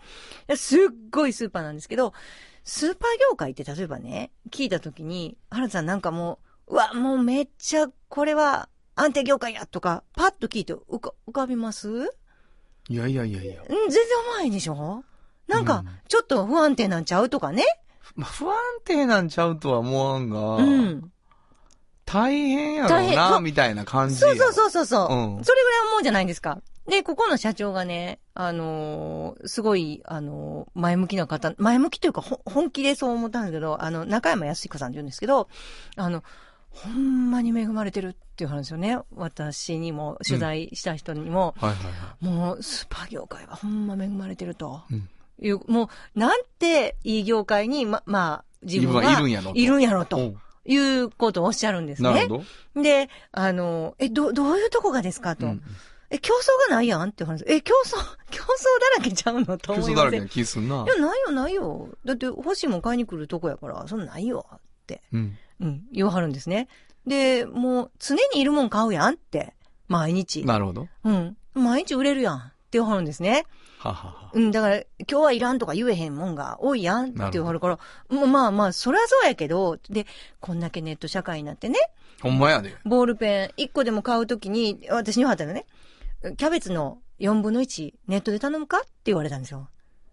[0.55, 0.79] すっ
[1.11, 2.13] ごいスーパーなんですけど、
[2.63, 12.15] スーパー業界って例えばね、聞いたときに、原田さんなんかもう、うわ、もうめっちゃ、これは安定業界やとか、パッと聞いて浮かびます？
[12.89, 13.61] うんいやいやいやいや。
[13.67, 15.03] 全然思わへんでしょ？
[15.47, 17.63] なんかうん、ちょっと不安定なんちゃうとかね？
[18.15, 21.11] まあ、不安定なんちゃうとは思わんが、うん。
[22.05, 24.53] 大変やろ大うな、みたいな感じそうそうう。
[24.53, 26.61] そうそうそう、うんそれぐらい思うじゃないですか。
[26.87, 35.47] で、ここの社長がね、あのーすごい、あのー前向きな方、前向きというか、ほ本気でそう思ったんですけど、あの、中山康彦さんって言うんですけど、
[35.95, 36.23] あの、
[36.71, 38.97] ほんまに恵まれてるっていう話よね。
[39.15, 44.81] 私にも、取材した人にも、はいはいはもう、スーパー業界はほんま恵まれてると。
[44.91, 52.09] うんいう、もう、なんていい業界に、ま、まあ、自分自分はいがるんやろといるんやろとうんいうことをおっしゃるんですね。
[52.09, 52.43] なるほ
[52.73, 52.81] ど。
[52.81, 55.47] で、あの、え、ど、どういうとこがですかと。
[55.47, 55.61] うん
[56.09, 57.43] え、競争がないやんって話。
[57.47, 57.95] え、競争、
[58.29, 58.45] 競争
[58.95, 60.85] だらけちゃうのと競思いません争だらけな気すんな。
[60.85, 61.89] いや、ないよ、ないよ。
[62.05, 65.01] だって、欲しいもん買いに来るとこやから、そんなんないよ、って。
[65.11, 65.37] うん。
[65.59, 66.67] うん、言わはるんですね。
[67.07, 69.53] で、もう、常にいるもん買うやんって。
[69.87, 70.45] 毎日。
[70.45, 70.87] なるほど。
[71.03, 71.37] うん。
[71.53, 72.37] 毎日売れるやん。
[72.37, 72.41] っ
[72.73, 73.45] て言わはるんですね。
[73.77, 74.31] ははは。
[74.33, 80.07] うん、だから、今日はいらんとか言えへんもんが多いやんって言わはるから、もうまあまあ、そりゃそうやけど、で、
[80.39, 81.77] こんだけネット社会になってね、
[82.21, 82.75] ほんまやで。
[82.85, 85.65] ボールペン1個でも買うときに、私にはったらね、
[86.37, 89.69] キャベツの4分の1ネットで頼むかって言われたんですよ。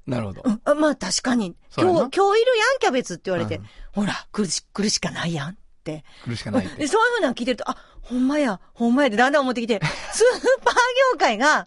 [0.06, 0.42] なるほど。
[0.44, 1.54] うん、あまあ確かに。
[1.78, 3.58] 今日、今日いるやん、キャベツって言われて。
[3.58, 5.58] うんほら、来るし、来るしかないやんって。
[5.84, 6.86] 来るしかないっでて。
[6.86, 9.80] そういうふうなの聞いてると、あ、ほんまや、ほんまやってだんだん思ってきて、
[10.12, 10.74] スーパー
[11.12, 11.66] 業界が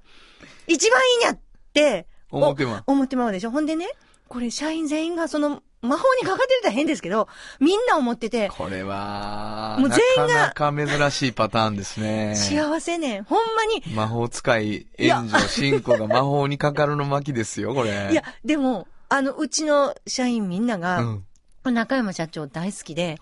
[0.68, 1.40] 一番いいんやっ
[1.74, 3.52] て、思ってま思ってまうでしょ。
[3.52, 3.88] ほんでね、
[4.28, 7.28] これ社員全員がその魔法にかかってると変ですけど、
[7.60, 12.36] みんな思ってて、これは、もう全員がなかなか珍しいパターンですね。
[12.36, 18.10] 幸せね、ほんまに、魔法使い、援助、信仰が魔法にかかるの巻ですよ、これ。
[18.12, 21.26] いや、でも、あの、うちの社員みんなうが、ん。
[21.72, 23.20] 中山社長大好きで、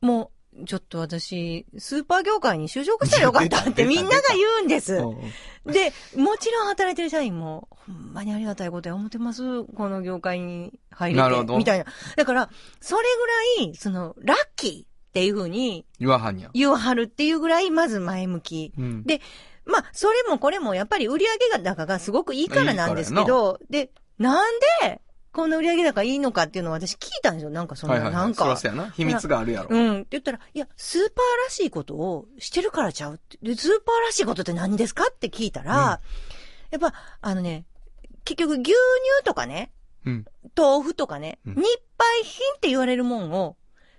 [0.00, 4.96] もう、ちょっと私、スーパー業界に就職したらよかったってみんなが言うんです。
[4.96, 5.16] うん
[5.64, 9.62] で、もちろん働いてる社員も、ほんまにありがたいことや思ってます。
[9.62, 11.56] この業界に入れて。
[11.56, 11.84] みたいな。
[12.16, 12.50] だから、
[12.80, 13.02] それ
[13.56, 16.50] ぐらい、その、ラッキーっていうふうに言わはんや。
[16.52, 18.72] 言わはるっていうぐらい、まず前向き。
[18.76, 19.20] うんで
[19.64, 21.28] まあ、それもこれもやっぱり売上
[21.62, 25.00] 高がすごくいいからなんですけど、で、なんで、
[25.32, 27.50] この売上高いいのかっていうのを私聞いたんですよ。
[27.50, 28.20] なんかその、はいはいは。
[28.20, 28.68] ないんかそらそ。
[28.68, 28.90] うやな。
[28.90, 29.68] 秘密があるやろ。
[29.70, 29.98] うん。
[29.98, 33.38] って言ったら、いや、スーパーらしいことをしてるからちゃうって。
[33.42, 36.00] で、スーパーらしいことって何ですかって聞いたら、
[36.70, 37.64] やっぱ、あのね、
[38.24, 38.74] 結局牛乳
[39.24, 39.70] とかね、
[40.04, 40.24] うん。
[40.56, 43.56] 豆腐とかね、うん日配品って言われるもんを、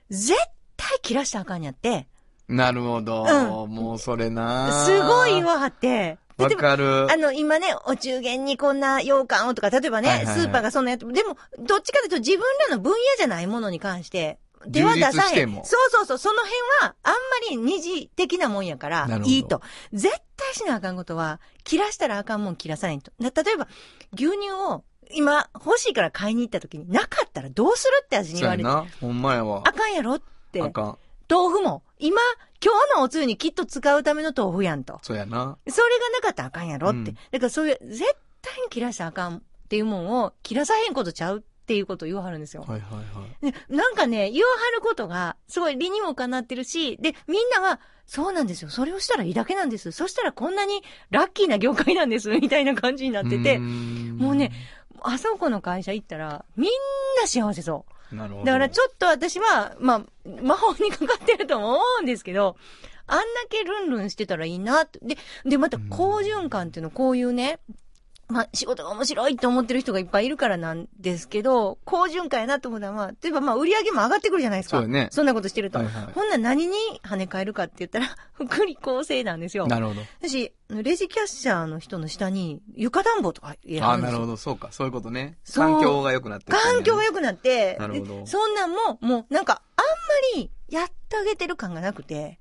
[0.09, 0.35] 絶
[0.75, 2.07] 対切らしたらあかんやって、
[2.47, 3.23] なるほど。
[3.63, 7.11] うもうそれなすごい言わはって、わかる。
[7.11, 14.39] あの、今ね、お中元にこんな羊羹をとか、例えばね、はいはいはいスーパーがそんなやっても、でも、どっちかというと自分らの分野じゃないものに関して、
[14.71, 15.53] 手は出さへん。
[15.53, 17.17] そうそうそう、その辺は、あんま
[17.49, 19.61] り二次的なもんやからいいと。
[19.91, 23.11] 絶対しなあかんことは、切らしたらあかんもん切らさないと。
[23.19, 23.67] な例えば、
[24.13, 28.91] 牛乳を、今、欲しいから買いに行った時に、なかったらどうするって味に言われて、そうやな。
[29.01, 29.63] ほんまやわ。
[29.65, 30.61] あかんやろって。
[30.61, 30.97] あかん。
[31.29, 32.17] 豆腐も、今、
[32.63, 34.99] 今日のおつゆにきっと使うための豆腐やんと。
[35.01, 35.57] そうやな。
[35.67, 36.97] それがなかったらあかんやろって。
[36.97, 38.03] うんだからそういう、絶
[38.41, 42.63] 対に切らしたらあかんっていうもんを、切らさへんことちゃうっていうことを言わはるんですよ。
[42.67, 43.51] はいはいはい。
[43.51, 48.69] でなんかね、言わはることが、すごい理にもかなってるし、で、みんなは、そうなんですよ。
[48.69, 49.91] それをしたらいいだけなんです。
[49.91, 52.29] そしたらこんなにラッキーな業界なんです。
[52.31, 54.51] みたいな感じになってて、もうね、
[55.01, 56.71] あそこの会社行ったら、みん
[57.21, 57.93] な幸せそう。
[58.13, 58.45] なるほど。
[58.45, 62.55] だからちょっと私は、まあ、魔法にかかってると思うんですけど、
[63.07, 64.85] あんだけルンルンしてたらいいな。
[64.85, 67.59] で、で、また好循環っていうの、こういうね、
[68.29, 74.77] まあ、仕事が面白いって思ってる人がいっぱいいるからなんですけど、好循環やなと思うのは、例えばまあ、売り上げも上がってくるじゃないですか。
[74.77, 75.79] そうよねそんなことしてると。
[75.79, 79.67] はいはいほんなら何に跳ね返るかって言ったら、福利厚生なんですよ。
[79.67, 80.01] なるほど。
[80.21, 84.37] 私、レジキャッシャーの人の下に床暖房とか入れああ、はるんですよなるほど。
[84.37, 84.69] そうか。
[84.71, 85.37] そういうことね。
[85.53, 89.83] 環境が良くなってる環境が良くなって、なるほどでそんなんも、もうなんか、あん
[90.35, 92.39] まりやってあげてる感がなくて、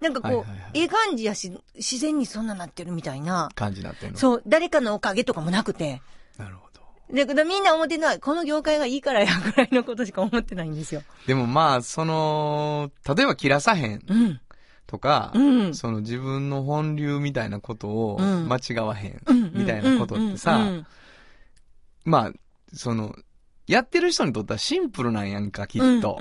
[0.00, 4.18] なんかこう、はいはいはいええ感じやし、自然にそんななってるみたいな、感じになってんの。
[4.18, 6.02] そう、誰かのおかげとかもなくて、
[6.36, 6.80] なるほど。
[7.14, 11.02] だけどみんな思ってるのは、この業界がいいからやぐらいのことしか思ってないんですよ。
[11.26, 14.40] でもまあ、その、例えば切らさへんうん。
[14.86, 15.74] とか、うん。
[15.74, 20.60] その自分の本流みたいなことをうん間違わへん、うんみたいなことってさ、
[22.04, 22.32] まあ、
[22.72, 23.14] その、
[23.66, 26.18] やってる人にとってはシンプルなんやんか、きっうんと。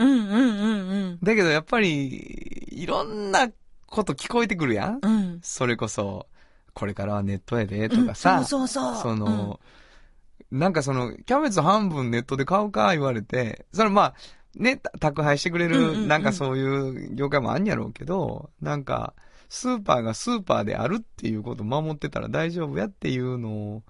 [1.24, 3.50] だけどやっぱり、いろんな
[3.88, 5.12] こと聞こえてくるやん、うん。
[5.12, 5.40] うん。
[5.42, 6.28] それこそ、
[6.74, 9.02] これからはネットやで、とかさ、そうそうそう。
[9.02, 9.60] その、
[10.52, 14.16] なんかその、キャベツ半分ネットで買うか言われて、それまあ、
[14.56, 19.14] ね、た宅配してくれる、うんうんうんなんかそういう業界もあんやろうけど、なんか、
[19.50, 23.84] スーパーがスーパーであるっていうことを守ってたら大丈夫やっていうのを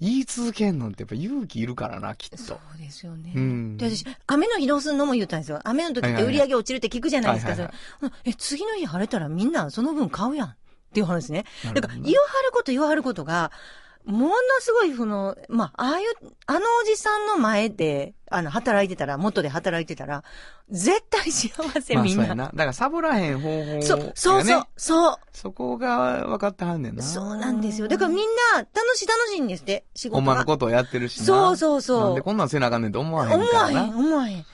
[0.00, 2.60] 言い続けんのってやっぱ勇気いるからな、きっそと。
[2.76, 3.32] うですよね。
[3.34, 5.60] うんで、私、雨の日どうすんのも言ったんですよ。
[5.64, 7.52] 雨の時って売り上げ落ちるって聞くじゃないですか。
[7.52, 10.48] はいはいそれうんえ、次の日晴れたらみんなその分買うやん。
[10.48, 11.44] っていう話ね。
[11.64, 13.50] なるほどねだから、言わはること言わはることが、
[14.04, 16.06] ものすごい、その、まあ、ああいう、
[16.46, 20.24] あのおじさんの前で、あの、働いてたら、元で働いてたら、
[20.70, 22.22] 絶対幸せ、まあみんな。
[22.22, 22.44] そうやな。
[22.46, 25.16] だからサボらへん方法、そう、そうそう、そう。
[25.32, 27.02] そこが分かってはんねんな。
[27.02, 27.88] そうなんですよ。
[27.88, 28.18] だからみん
[28.54, 30.26] な、楽しい楽しいんですって、仕事が。
[30.26, 31.24] ほんまのことをやってるしな。
[31.24, 33.96] そうそうそうなんでこんなんせなあかんねんって思わへん思わへん。
[33.96, 34.44] 思わへん。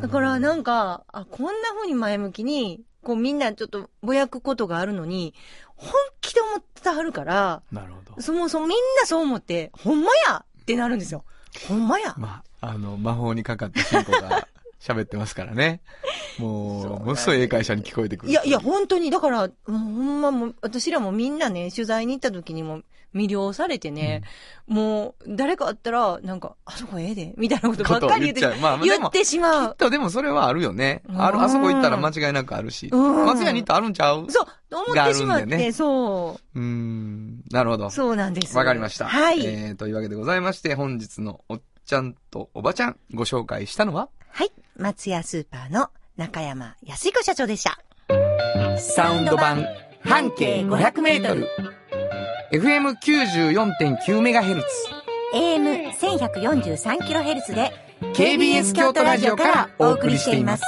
[0.00, 5.34] だからなんか、あ、こんな風に前向きに、こうみんなちょっとぼやくことがあるのに、
[5.76, 5.92] 本
[6.34, 8.20] 気で思ってはるから、なるほど。
[8.20, 11.24] そもそもみんなそう思って、ほんまやってなるんですよ。
[11.68, 12.14] ほんまや。
[12.18, 14.48] まあ、あの、魔法にかかった進行が
[14.84, 15.80] 喋ってますからね。
[16.38, 18.32] もう、ものすごい英会社に聞こえてくる。
[18.32, 22.82] いや、いや、本当に、だから、ほんまもう、私らもみんなね、取材に行った時にも
[23.14, 24.22] 魅了されてね、
[24.66, 29.68] もう、誰かあったら、なんか、あそこええで、みたいなことばっかり言って、ことを言っちゃうまあ言ってしまう。
[29.70, 31.02] きっとでもそれはあるよね。
[31.08, 32.88] うんある、あそこ行ったら間違いなくあるし。
[32.92, 34.26] うん松屋に行ったらあるんちゃう？
[34.28, 37.42] そう、思ってしまって、ねそうーん。
[37.50, 37.86] なるほど。
[37.86, 38.54] う、そうなんです。
[38.56, 39.06] わかりました。
[39.06, 39.46] はい。
[39.46, 44.08] えー、というわけでございまして、本日のおっちゃんとおばちゃんご紹介したのは？
[44.28, 44.52] はい。
[44.76, 47.78] 松屋スーパーの中山康彦社長でした。
[48.78, 49.64] サウンド版
[50.00, 51.48] 半径500メートル。
[52.52, 54.62] FM94.9MHz。
[55.34, 57.72] AM1143kHz で
[58.14, 60.62] KBS 京都ラジオからお送りしています。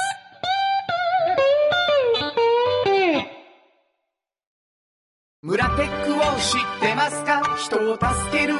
[5.41, 6.21] 村テックを知
[6.57, 7.55] ってますか？
[7.57, 8.55] 人を助ける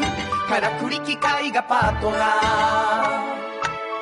[0.47, 3.46] からくり機械がパートナー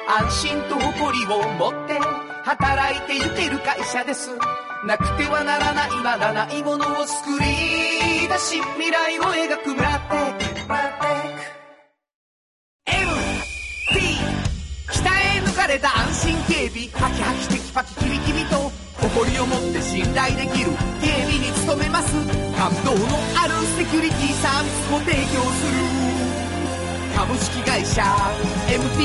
[0.07, 1.99] 安心と誇りを持って
[2.43, 4.29] 働いてゆける会社です。
[4.85, 9.73] なくてはならないまだないものを作り出し未来を描く。
[9.73, 11.05] ブラッテックブラック
[12.85, 13.97] MT
[14.93, 20.69] 鍛え抜かれた安心警備ハキハキテキパキキビキビと誇りを持って信頼できる
[21.01, 22.13] 警備に努めます
[22.55, 22.99] 感動の
[23.41, 26.05] あるセキュリティサービスも提供する
[27.15, 28.03] 株式会社
[28.67, 29.04] MT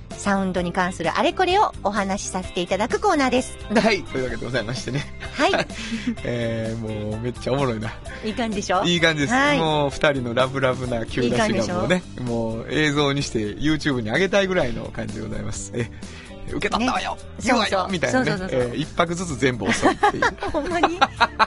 [0.17, 3.57] サウンドに関するあれこれをお話しさせていただくコーナーです。
[3.73, 4.03] はい。
[4.03, 5.03] というわけでございましてね。
[5.33, 5.51] はい。
[6.23, 7.91] えー、もうめっちゃおもろいな。
[8.23, 8.83] いい感じでしょ？
[8.83, 9.33] いい感じです。
[9.33, 15.71] はいもう二人のラブラブな急出しがもうね、もう映像にして YouTube に上げたいぐらいの感じでございます。
[15.75, 15.89] え、
[16.49, 20.23] 受け取ったわよ、ねそうそうみたいなねえー一泊ずつ全部遅いっていう。
[20.51, 20.99] ほんまに？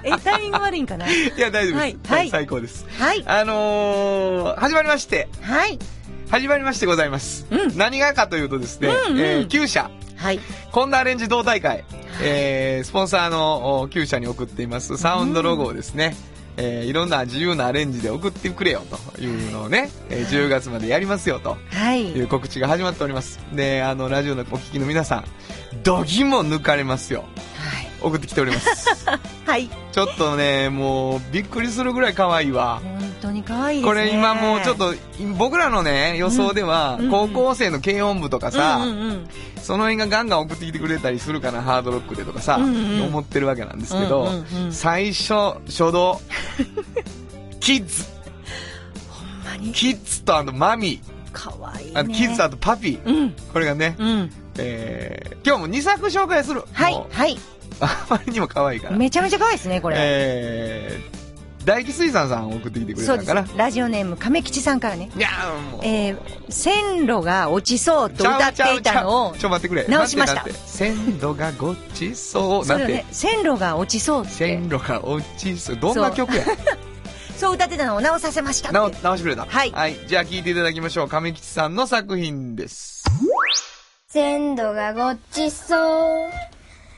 [0.02, 1.06] え、タイミング悪いんかな？
[1.10, 1.78] いや、大丈夫です。
[1.78, 2.86] はいはい最高です。
[2.98, 3.22] はい。
[3.26, 5.78] あのー、始まりまして、はい。
[6.34, 7.46] 始まりましてございます。
[7.48, 10.40] うん何がかというとですね、うんうんえー旧社、はい。
[10.72, 11.84] コンダアレンジ同大会、
[12.20, 16.16] えー、スポンサーのお旧社に送っていますサウンドロゴをですね、
[16.56, 18.82] えーいろんな自由なアレンジで送ってくれよ
[19.14, 22.02] というのをね、えー10月までやりますよとはい。
[22.04, 23.38] いう告知が始まっております。
[23.52, 25.24] で、あの、ラジオのお聞きの皆さん、
[25.84, 27.26] どぎも抜かれますよ。
[28.04, 29.06] 送ってきております。
[29.46, 29.70] はい。
[29.92, 32.82] ちょっとね、もう、びっくりするぐらい可愛いわ。
[32.84, 32.93] 本
[33.24, 33.88] 当に可愛いですね。
[33.90, 34.94] これ今もうちょっと、
[35.38, 39.28] 僕らのね、予想ではうん、高校生の軽音部とかさ、うんうんうん
[39.64, 45.32] その辺がガンガン送ってきてくれたりするかな、ハードロックでとかさ、うんうん思ってるわけなんですけど、うんうんうん最初、
[45.64, 46.20] 初動、
[47.60, 48.04] キッズ、
[49.08, 49.72] ほんまに？
[49.72, 51.00] キッズとあのマミ
[51.32, 52.14] 可愛いー、あのね。
[52.14, 53.34] キッズあとパピー、うん。
[53.54, 54.30] これがね、うん。
[54.58, 56.62] えー、今日も2作紹介する。
[56.70, 57.38] はいはい。
[57.80, 58.96] あまりにも可愛いから。
[58.96, 59.96] めちゃめちゃ可愛いですね、これ。
[59.98, 61.23] えー、
[61.64, 63.46] 大気水産さん送ってきてくれたんかな。。
[63.56, 65.10] ラジオネーム、亀吉さんからね。
[65.16, 65.80] いやーもう。
[65.84, 66.18] えー、
[66.50, 69.86] 線路が落ちそうと歌っていたのをちょ、待ってくれ。
[69.86, 72.66] 直しました線路がごちそう。
[72.66, 75.76] なんて線路が落ちそうって線、路が落ちそう。
[75.76, 76.44] どんな曲や？
[77.36, 78.76] そう歌ってたのを直させましたって。
[78.76, 79.44] 直直してくれた。
[79.44, 79.96] はいはい。
[80.06, 81.08] じゃあ聴いていただきましょう。
[81.08, 83.04] 亀吉さんの作品です。
[84.06, 86.53] 鮮度がごちそう。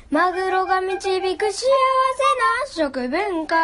[0.09, 0.97] マグロが導
[1.37, 3.57] く幸せな食文化。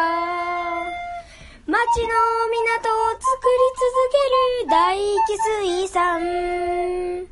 [1.65, 7.27] 町の港を作り続ける大気水産。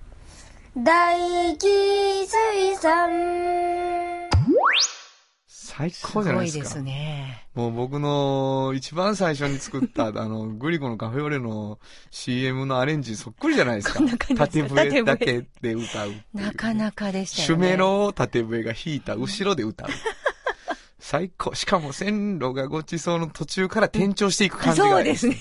[0.78, 1.68] 大気
[2.26, 4.30] 水産。
[5.48, 6.66] 最高じゃないですか。
[6.66, 7.41] すごいですね。
[7.54, 11.80] もう僕の一番最初に作った、 あの、グリコのカフェオレの
[12.10, 13.96] CM のアレンジそっくりじゃないですか。
[13.96, 17.58] こんな感じ縦笛だけで歌うなかなかでしたシュ。
[17.58, 19.90] メロを縦笛が弾いた後ろで歌う。
[21.00, 21.54] 最高。
[21.56, 24.88] しかも線路がごちそうの途中から転調していく感じが。
[24.88, 25.36] そうですね。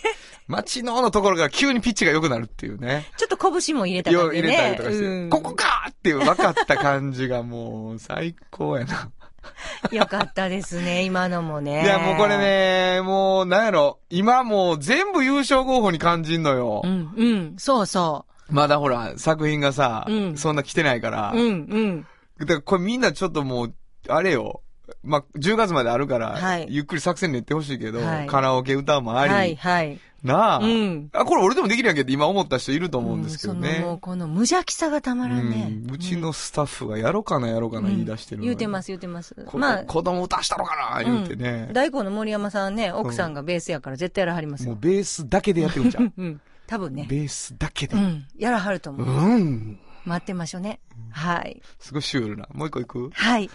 [0.49, 3.07] 街ののところが急にピッチが良くなるっていうね。
[3.17, 4.51] ちょっと拳も入れた感じでね。
[4.51, 9.13] れたりとかして、うんここかっていう分かった感じがもう最高やな。
[9.93, 11.83] よかったですね、今のもね。
[11.85, 12.39] いやもうこれ。
[12.39, 16.83] ね、もうなんやろ、今もう全部優勝候補に感じんのよ。
[16.85, 21.33] うん、うん、そうそまだほら、作品がさ、うんそんな来てないから。
[21.35, 21.39] う。
[21.39, 22.07] うん、うん。
[22.39, 23.75] だからこれみんなちょっともう、
[24.09, 24.63] あれよ。
[25.05, 30.01] まあ、10月まであるから、はいゆっくり作戦練ってほしいけど、はいカラオケ歌もあり、はい、はい。
[30.23, 33.99] なあ、うんあ、これ俺でもできるやんけって今思った人いると思うんですけどうんそのもうね。
[34.01, 35.69] この無邪気さがたまらんね。
[35.87, 39.35] うんうちのスタッフがやろうかなやろうかな言い出してるのよ言うてます、言うてます。
[39.47, 41.71] こまあ、子供歌したろかな言うてね。
[41.73, 44.73] 大根の森山さんね、奥さんがベースやから絶対やらはりますよ。
[44.73, 46.13] もうベースだけでやってるんじゃん。
[46.17, 46.41] うん。
[46.67, 47.07] 多分ね。
[47.09, 47.97] ベースだけで。
[47.97, 48.27] うん。
[48.39, 49.07] やらはると思う。
[49.07, 49.79] うん。
[50.05, 50.81] 待ってましょうね。
[51.11, 51.61] はい。
[51.79, 52.47] すごいシュールな。
[52.53, 53.11] もう一個いく？
[53.13, 53.51] はい。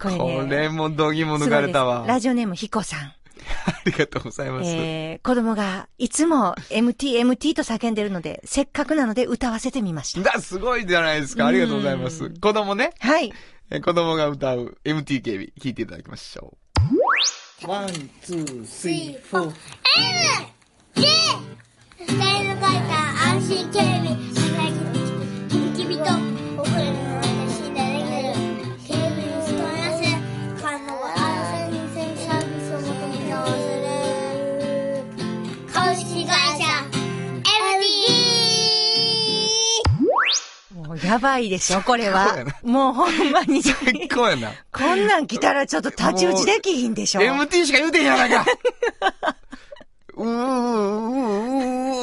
[0.00, 0.18] これね。
[0.18, 2.04] これもどぎも抜かれたわ。
[2.06, 3.12] ラジオネームひこさん。
[3.66, 4.70] ありがとうございます。
[4.70, 10.32] えー、子供がいつも MT、MT と叫んでるので、せっかくなので歌わせてみました。
[10.32, 11.46] だ、すごいじゃないですか。
[11.46, 12.24] ありがとうございます。
[12.24, 12.92] うん子供ね。
[13.00, 13.32] はい。
[13.70, 16.56] え子供が歌う MT 警備、聞いていただきましょ
[17.64, 17.68] う。
[17.68, 17.88] ワン、
[18.20, 19.54] ツー、スリー、フォー。
[20.94, 21.06] J
[22.06, 26.02] スタイル書いた安心警備働きの君と
[26.62, 27.11] 遅れる
[41.04, 42.36] やばいでしょ、これは。
[42.62, 43.62] もうほんまに。
[43.62, 44.52] 最高やな。
[44.72, 47.20] こんなん来たらちょっと太刀打ちできひんでしょ。
[47.20, 48.44] MT しか言うてへんやないか。
[50.14, 51.18] うーうーう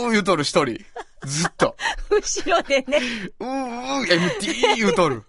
[0.03, 0.83] ーうー言うとる一人。
[1.25, 1.75] ずっと。
[2.09, 2.99] 後ろでね。
[3.39, 5.23] うーうー MT 言うとる。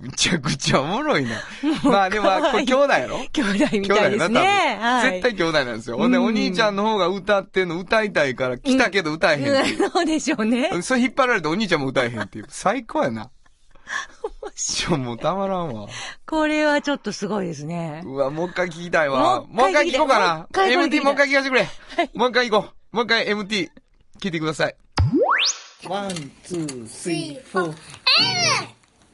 [0.00, 1.42] むちゃくちゃおもろいな。
[1.84, 4.78] まあでも、これ兄弟やろ兄弟みたいですね。
[4.80, 5.10] 多分。
[5.10, 5.98] 絶対兄弟なんですよ。
[5.98, 9.82] ほんで、うんお兄ちゃんの方が歌ってんの歌いたいから来たけど歌えへんっていう。
[9.84, 10.82] うんそうでしょうね。
[10.82, 12.46] それ引っ張られてお兄ちゃんも歌えへんっていう。
[12.50, 13.30] 最高やな。
[14.54, 15.88] ちょ、もうたまらんわ。
[16.26, 18.02] これはちょっとすごいですね。
[18.04, 19.40] うわ、もう一回聞きたいわ。
[19.42, 21.68] ももう一回聞こうかな MT もう一回聞かせてくれ。
[22.14, 22.96] もう一回行こう。
[22.96, 23.68] もう一回 MT
[24.20, 24.76] 聞いてください。
[25.88, 26.10] One,
[26.44, 27.76] two, three, four。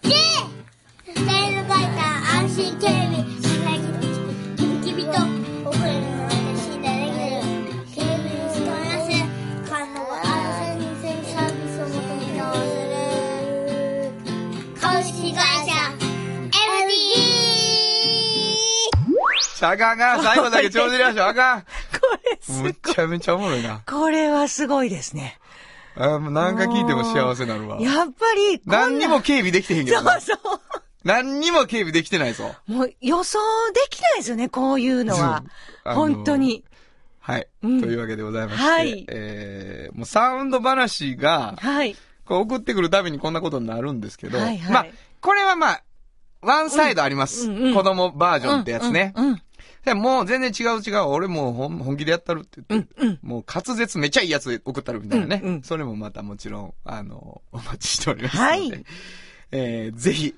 [0.02, 0.14] J
[10.22, 10.30] あ
[10.74, 12.96] る先生サービスを求め直する
[14.80, 15.72] 株式会社
[16.52, 16.90] MD
[19.62, 20.22] あかんあかん。
[20.22, 21.26] 最後だけ調子出ましょう。
[21.28, 21.62] あかん。
[21.62, 21.66] こ
[22.30, 23.82] れすむっちゃめちゃおもろいな。
[23.86, 25.38] これはすごいですね。
[25.96, 27.80] あもう何回聞いても幸せになるわ。
[27.80, 30.20] やっぱり、何にも警備できてへんけどな。
[30.20, 30.60] そうそ
[31.06, 32.52] 何にも警備できてないぞ。
[32.68, 32.72] う。
[32.72, 33.38] もう予想
[33.72, 35.44] できないですよね、こういうのは。
[35.84, 36.64] あの本当に。
[37.20, 37.46] はい。
[37.62, 38.64] うんというわけでございまして。
[38.64, 41.94] はいえー、もうサウンド話が、はい。
[42.24, 44.86] こう送ってくるたびにこんなことになるんですけど、はいはいまあ、
[45.20, 45.82] これはまあ、
[46.42, 47.48] ワンサイドあります。
[47.48, 49.12] うんうんうん子供バージョンってやつね。
[49.16, 49.28] うん。
[49.28, 49.42] うん
[49.84, 51.04] でもう全然違う違う。
[51.04, 55.40] 俺もう本本気でやったるって言って、うんうんもう滑舌めっちゃいいやつ送ったるみたいなね。
[55.44, 58.48] うんうんそれもまたもちろん、あの、お待ちしておりますので。
[58.48, 58.84] はい
[59.52, 60.34] えー、ぜひ。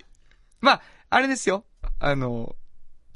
[0.61, 1.65] まあ、あれですよ。
[1.99, 2.55] あの、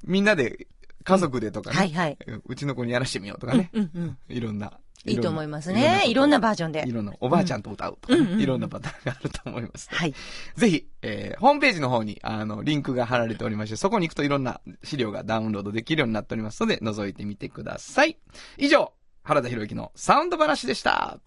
[0.05, 0.67] みんなで、
[1.05, 1.77] 家族でとかね。
[1.77, 2.19] はいはい。
[2.47, 3.71] うちの子にやらしてみようとかね。
[3.73, 4.19] うんうん。
[4.29, 4.79] いろんな。
[5.05, 6.05] いいと思いますね。
[6.07, 6.93] いろんなバージョンでい。
[6.93, 9.89] ろんな、おばあちゃんと歌うとかね、うんうんうんいろんなパターンがあると思います。
[9.91, 10.15] はい。
[10.57, 18.17] ぜひ、えー、ホームページの方に、あの、リンクが貼られておりまして、そこに行くといろんな資料がダウンロードできるようになっておりますので、覗いてみてください。
[18.59, 18.93] 以上、
[19.25, 21.19] 原田博之のサウンド話でした。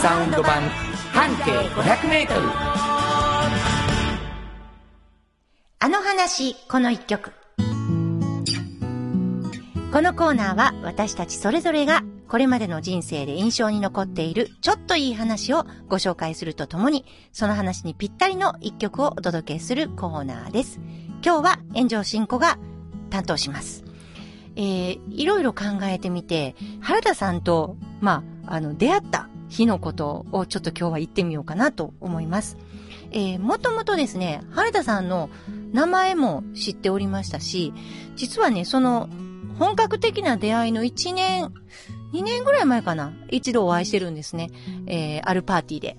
[0.00, 0.62] サウンド版、
[1.12, 3.77] 半径500メートル。
[5.80, 7.30] あの話、この一曲。
[9.92, 20.80] このコーナーは私たちそれぞれがこれまでの人生で印象に残っているちょっといい話をご紹介するとともに、その話にぴったりの一曲をお届けするコーナーです。
[21.24, 22.58] 今日は炎上進行が
[23.10, 23.84] 担当します。
[24.56, 32.56] えー、いろいろ考えてみて、原田さんと、まあ、あの、出会った日のことをちょっと今日は言ってみようかなと思います。
[33.10, 35.30] えー、もともとですね、原田さんの
[35.72, 37.72] 名前も知っておりましたし、
[38.16, 39.08] 実はね、その、
[39.58, 41.52] 本格的な出会いの1年、
[42.12, 44.50] 2年ぐらい前かな、一度お会いしてるんですね。
[44.86, 45.96] えー、あるパーティーで。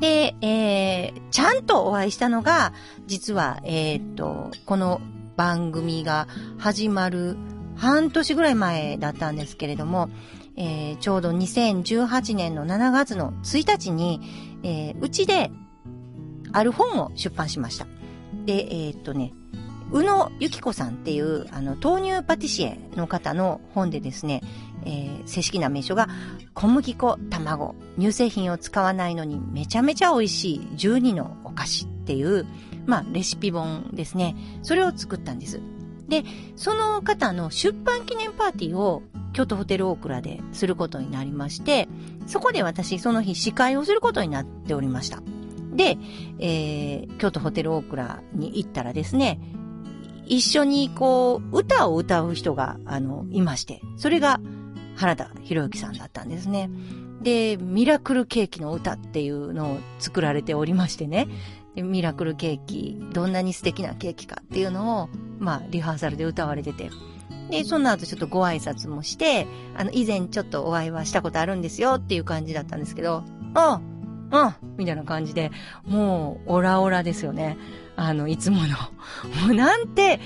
[0.00, 2.72] で、えー、ちゃんとお会いしたのが、
[3.06, 5.00] 実は、えーっと、この
[5.36, 6.26] 番組が
[6.58, 7.36] 始まる
[7.76, 10.10] 半年ぐらい前だったんですけれども、
[10.56, 14.20] えー、ちょうど2018年の7月の1日に、
[14.62, 15.50] えー、うちで、
[16.52, 17.86] ある本を出版しました。
[18.44, 19.32] で、えーっとね、
[19.92, 24.42] 宇野由紀子さんっていう、あの、豆乳パティシエの方の本でですね、
[24.84, 26.08] えー正式な名称が、
[26.52, 32.46] 小麦粉、卵、乳製品を使わないのにめちゃめちゃ美味しい12のお菓子っていう、
[32.86, 34.36] まあ、レシピ本ですね。
[34.62, 35.60] それを作ったんです。
[36.08, 36.24] で、
[36.56, 41.88] その方の出版記念パーティーを京都ホテルオークラですることになりまして、
[42.26, 45.22] そこで私その日司会をすることになっておりました。
[45.74, 45.98] で、
[46.38, 49.40] えー、京都ホテルオークラに行ったらですね、
[50.26, 54.40] 一緒にこう、歌を歌う人が、あの、いまして、それが
[54.96, 56.70] 原田博之さんだったんですね。
[57.22, 61.28] で、ミラクルケーキの歌っていうのを作られておりましてね、
[61.74, 65.08] でミラクルケーキ、どんなに素敵なケーキかっていうのを、
[65.38, 66.90] まあ、リハーサルで歌われてて、
[67.50, 69.46] で、その後ちょっとご挨拶もして、
[69.76, 73.80] あの、以前ちょっとお会いはしたことあるんですよっていう感じだったんですけど、ああ、
[74.42, 75.50] うん、みたいな感じで、
[75.86, 77.56] もう、オラオラですよね。
[77.96, 78.68] あの、いつもの。
[79.46, 80.20] もうなんて、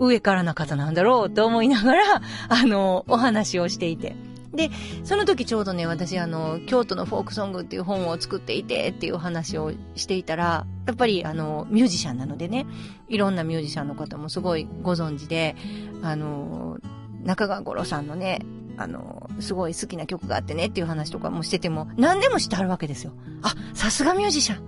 [0.00, 2.02] 上からな方なんだろうと思いながら、
[2.48, 4.16] あの、お話をしていて。
[4.54, 4.70] で、
[5.04, 12.66] その時ちょうどね、私あの、京都のフォークソングっていう本を作っていてっていうお話をしていたら、やっぱりあの、ミュージシャンなのでね、
[13.08, 15.54] いろんなミュージシャンの方もすごいご存知で、
[16.02, 16.78] あの、
[17.24, 18.40] 中川五郎さんのね、
[18.78, 23.12] あの、すごい好きな曲があってねっていう話とかもしてても、何でもしてあるわけですよ。
[23.42, 24.62] あ、さすがミュージシャン。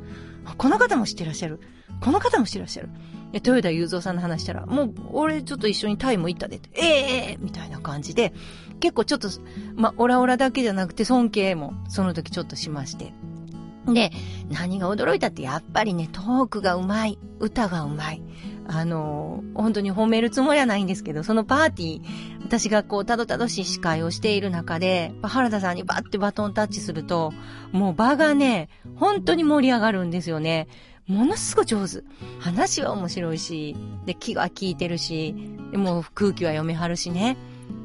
[0.58, 1.60] この方も知ってらっしゃる。
[2.00, 2.88] この方も知ってらっしゃる。
[3.32, 8.32] え、豊田雄三さんの話したら、もう、俺ちょっと一緒にタイも行ったでって、ええー、みたいな感じで、
[8.80, 9.28] 結構ちょっと、
[9.76, 13.12] まオラオラだけじゃなくて尊敬も、その時ちょっとしまして。
[13.86, 14.10] で、
[14.50, 17.18] 何が驚いたって、やっぱりね、トークがうまい。
[17.38, 18.22] 歌がうまい。
[18.66, 22.02] あの、本当に褒めるつもりはないんですけど、そのパーティー、
[22.44, 27.32] 私がこう、たどたどしい司会をしている中で、原田さんにバッてバトンタッチすると、
[27.72, 30.68] もう場がね、本当に盛り上がるんですよね。
[31.06, 32.04] ものすごい上手。
[32.38, 33.76] 話は面白いし、
[34.06, 35.34] で、気が利いてるし、
[35.72, 37.36] でも空気は読めはるしね。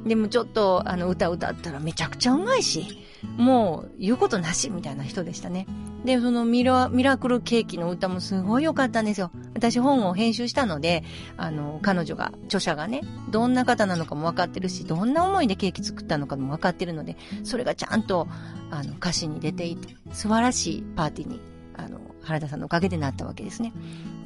[0.06, 3.06] でもちょっと、あの、歌歌ったらめちゃくちゃうまいし、
[3.38, 5.68] もう言うことなしみたいな人でしたね。
[6.06, 9.32] で、そのミラ、ミラクルケーキの歌もすごい良かったんですよ。
[9.56, 11.04] 私本を編集したので、
[11.36, 18.28] あの、彼女が、著者がね、どんな方なのかも分かってるし、どんな思いでケーキ作ったのかも分かってるので、それがちゃんと、
[18.70, 21.42] あの、歌詞に出ていて、素晴らしいパーティーに、
[21.76, 23.72] あの、原田さんのおかげでなったわけですね。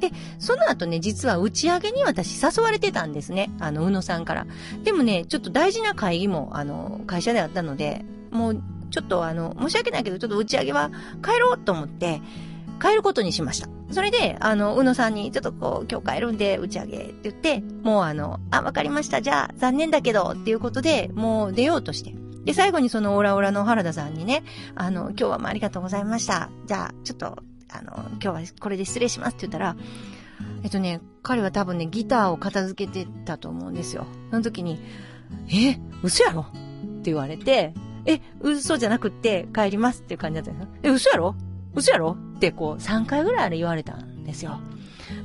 [0.00, 3.50] で、その後ね、実は打ち上げに私誘われてたんですね。
[3.60, 4.46] あの、宇野さんから。
[4.82, 10.90] でもね、ちょっと大事な会議も、あの、会社であったので、もう、ちょっとあの、申し訳ないけど、ちょっと打ち上げは
[11.22, 12.20] 帰ろうと思って、
[12.80, 13.68] 帰ることにしました。
[13.90, 19.20] それで、あの、宇野さんに、ちょっとこう、今日帰るんで、打ち上げって言って、もうあの、あ、わかりました。
[19.20, 22.14] じゃあ、残念だけど、っていうことで、もう出ようとして。
[22.44, 24.44] で、最後にそのオラオラの原田さんにね、
[24.74, 26.50] あの、今日はもうありがとうございました。
[26.66, 27.38] じゃあ、ちょっと、
[27.72, 29.76] あの、今日はこれで失礼しますって言ったら、
[30.62, 34.06] えっとね、彼は多分ね、ギターを片付けてたと思うんですよ。
[34.30, 34.80] その時に、
[35.48, 36.40] え、嘘やろ？
[36.40, 36.44] っ
[37.02, 37.74] て言われて、
[38.06, 40.78] え、嘘じゃなくって帰りますっていう感じだったんですよ。
[40.82, 41.34] え、嘘やろ？
[41.74, 42.16] 嘘やろ？
[42.36, 44.58] ってこう3回ぐらいあれ言われたんですよ。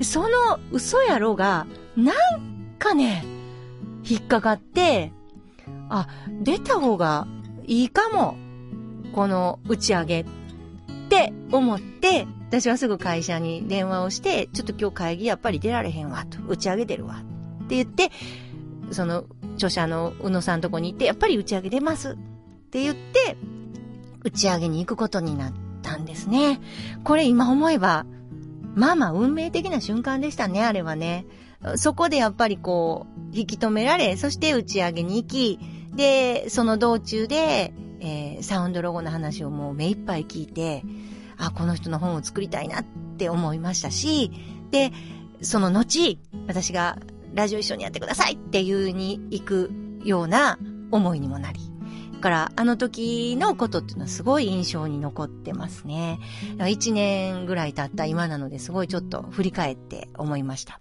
[0.01, 0.29] その
[0.71, 1.65] 嘘やろが、
[1.95, 3.23] なんかね、
[4.07, 5.11] 引っかかって、
[5.89, 6.07] あ、
[6.41, 7.27] 出た方が
[7.65, 8.37] いいかも。
[9.13, 10.25] この打ち上げっ
[11.05, 17.23] って思って、私はすぐ会社に電話をして、ちょっと今日会議やっぱり出られへんわと、打ち上げ出るわ
[17.63, 18.11] って言って、
[18.91, 19.25] その
[19.55, 22.15] 著者の宇野さんとこに行って、やっぱり打ち上げ出ますっ
[22.71, 23.37] て言って、
[24.23, 26.59] 打ち上げに行くことになったんですね。
[27.03, 28.05] これ今思えば、
[28.73, 31.25] まあまあ運命的な瞬間でしたね、あれはね。
[31.75, 35.59] そこでやっぱりこう、引き止められ、そして打ち上げに行き、
[35.95, 37.73] で、その道中で、
[38.05, 40.83] えー、サウンドロゴの話をもう目いっぱい聞いて、
[41.37, 42.85] あ、この人の本を作りたいなっ
[43.17, 44.31] て思いましたし、
[44.69, 44.91] で、
[45.41, 46.99] その後、私が
[47.33, 49.71] ラジオ一緒にやってくださいっていうに行く
[50.03, 50.59] ような
[50.91, 51.59] 思いにもなり、
[52.13, 56.19] だから、あの時のことっていうのはすごい印象に残ってますね。
[56.67, 60.79] 一年ぐらい経った今なのですごいちょっと振り返って思いました。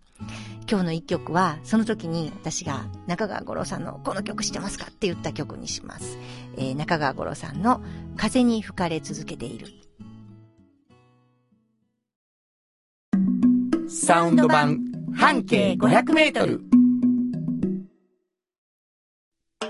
[0.71, 6.19] 今日の一曲は、その時に私が中川五郎さんのこの曲知ってますかって言った曲にします。
[6.57, 7.83] えー、中川五郎さんの
[8.17, 9.69] 風に吹かれ続けている。
[13.89, 14.81] サウンド版
[15.15, 16.63] 半径500メートル。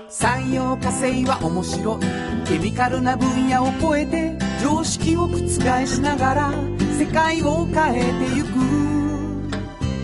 [0.09, 5.37] 産業化成は面白いケミカルな分野を超えて常識を覆
[5.85, 6.51] しながら
[6.97, 8.84] 世界を変えてゆく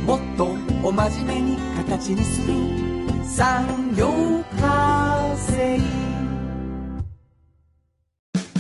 [0.06, 0.45] もっと
[0.84, 2.54] お真面目に形にする
[3.24, 4.08] 産業
[4.60, 5.80] 化成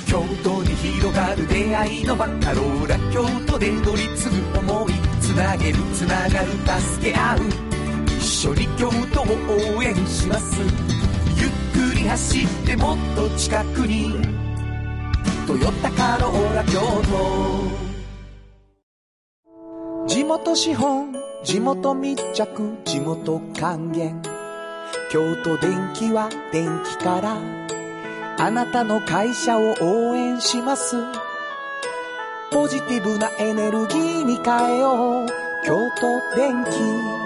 [0.07, 7.39] 京都に広がる出会いのバカローラ京都で乗り継ぐ思いつなげるつながる助け合う
[8.17, 11.01] 一緒に京都を応援します
[12.01, 14.13] に走ってもっと近くに
[15.45, 17.90] 「トヨタカローラ京都」
[20.07, 22.45] 地元資本地元密着
[22.83, 24.21] 地元還元。
[25.11, 27.37] 京都電気は電気から
[28.37, 30.95] あなたの会社を応援します。
[32.51, 35.27] ポジティブなエネルギーに変えよう。
[35.65, 37.20] 京都電気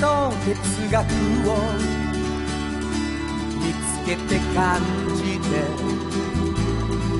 [0.00, 0.54] と哲
[0.90, 1.04] 学
[1.48, 1.52] を
[3.58, 4.80] 見つけて感
[5.16, 5.44] じて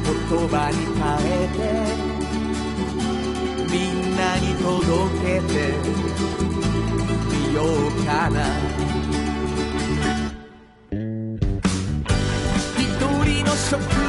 [0.05, 0.13] 言
[0.49, 1.59] 葉に変えて
[3.73, 4.65] みんなに届
[5.23, 5.55] けて
[7.31, 8.37] みようかな。
[13.69, 14.06] 職人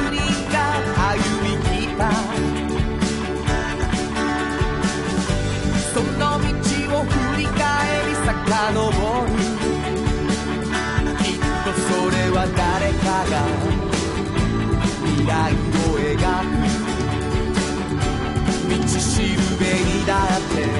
[13.24, 13.46] が
[15.04, 15.56] 未来を
[15.98, 16.68] 描く
[18.68, 20.77] 道しるべにだって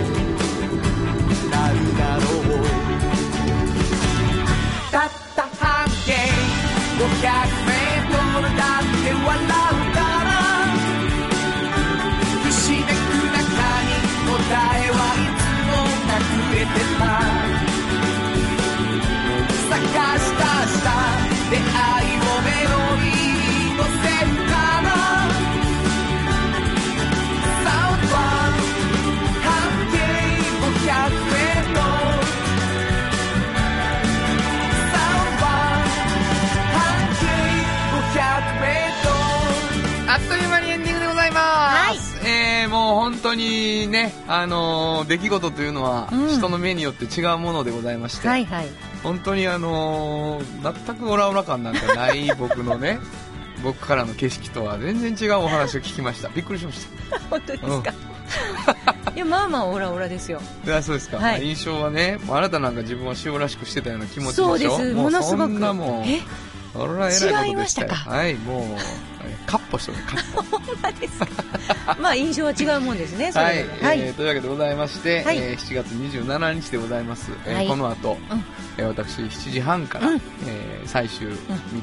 [44.04, 48.66] ね、あのー出来事というのはうん人の目によって違うものでございまして、はいはい。
[49.02, 52.98] 本当にあのー全くオラオラ感なんかない 僕のね、
[53.62, 56.28] 僕からの景色とは全然違うお話を聞きました。
[56.28, 57.18] びっくりしました。
[57.30, 57.94] 本当ですか？
[59.14, 60.40] いや、まあまあ、オラオラですよ。
[60.64, 64.94] いやそうですか、はい印象はね、もうあなたなんか自分は塩らしくしてたような気持ちでしょそうです。
[64.94, 65.52] ものすごく。
[65.52, 66.20] そんなもん、え、
[66.74, 67.44] それは偉いことでしたよ。
[67.46, 68.58] 違いましたかはい、も
[69.17, 70.42] う、えカッポしてる、カッポ。
[70.58, 71.26] ほんまですか。
[72.00, 73.52] まあ、印象は違うもんですね、そは。
[73.52, 74.00] い、はい。
[74.00, 75.38] えーというわけでございまして、はい。
[75.38, 77.68] えー7月27日でございます、えーはい。
[77.68, 78.44] この後、うん。
[78.76, 80.20] えー私7時半から、うん。
[80.46, 81.34] えー最終、3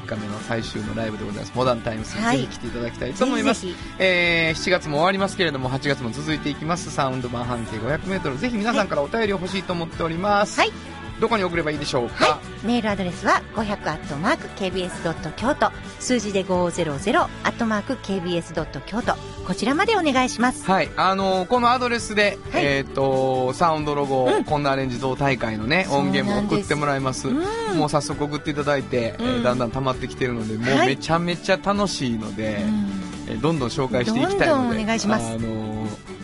[0.06, 1.52] 日目の最終のライブでございます。
[1.54, 2.38] モダンタイムスにはい。
[2.38, 6.90] ぜひ来ていただきたいと思います、ぜひぜえー7月も終わりますけれども8月も続いていきます。
[6.90, 10.72] サウンド版半径 500m ぜひ皆さんからお便りを欲しいと思っております、はい
[11.20, 12.66] どこに送ればいいでしょうか、はい。
[12.66, 15.70] メールアドレスは500アットマーク KBS ドット京都。
[15.98, 19.14] 数字で500アットマーク KBS ドット京都。
[19.46, 20.64] こちらまでお願いします。
[20.64, 27.28] はい、あのーこのアドレスで、はいえっ、と、サウンドロゴ、うんこんなアレンジ同大会のね、音源も送ってもらいます。
[27.28, 32.90] うんもう早速送っていただいて、えーうんだんだん溜まってきてるので、もうはいめちゃめちゃ楽しいので、うん
[33.28, 36.16] えーどんどん紹介していきたいので、どんどんお願いしますあのー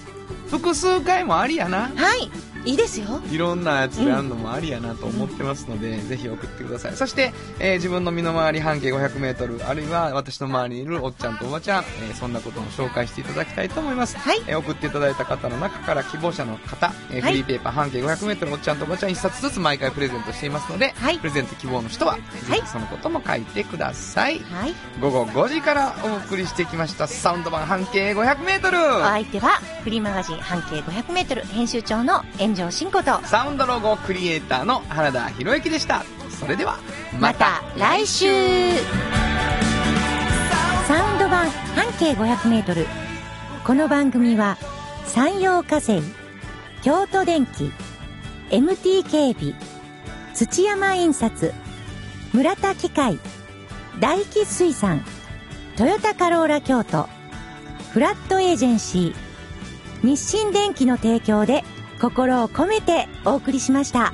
[0.50, 1.90] 複数回もありやな。
[1.96, 2.30] はい。
[2.64, 3.20] いいですよ。
[3.30, 6.96] いろんなやつであるのもありやなと思ってますので、ぜひ送ってください。
[6.96, 14.16] そして、えー自分の身の回り半径500メートル、あるいは私の周りにいるおっちゃんとおばちゃん、えーそんなことも紹介していただきたいと思います。
[14.16, 22.20] はいえー送っていただいた方の中から希望者の方、えーはいフリーペーパー半径500メートルおっちゃんとおばちゃん1冊ずつ毎回プレゼントしていますので、はいプレゼント希望の人は、ぜ
[22.62, 24.38] ひそのことも書いてください。
[24.40, 24.74] はい。
[25.00, 32.22] 午後5時からお送りしてきましたサウンド版半径500メートルお相手は、フリーマガジン半径500メートル編集長の
[32.52, 36.04] 炎上真子と、サウンドロゴクリエイターの原田博之でした。
[36.38, 36.78] それでは、
[37.18, 38.26] また来週
[40.86, 42.86] サウンド版半径500メートル。
[43.64, 44.58] この番組は、
[45.06, 46.02] 山陽火星、
[46.82, 47.72] 京都電機、
[48.50, 49.54] MT 警備、
[50.34, 51.54] 土山印刷、
[52.34, 53.18] 村田機械、
[53.98, 55.02] 大気水産、
[55.76, 57.08] トヨタカローラ京都、
[57.92, 61.64] フラットエージェンシー、日清電機の提供で
[62.02, 64.12] 心を込めてお送りしました。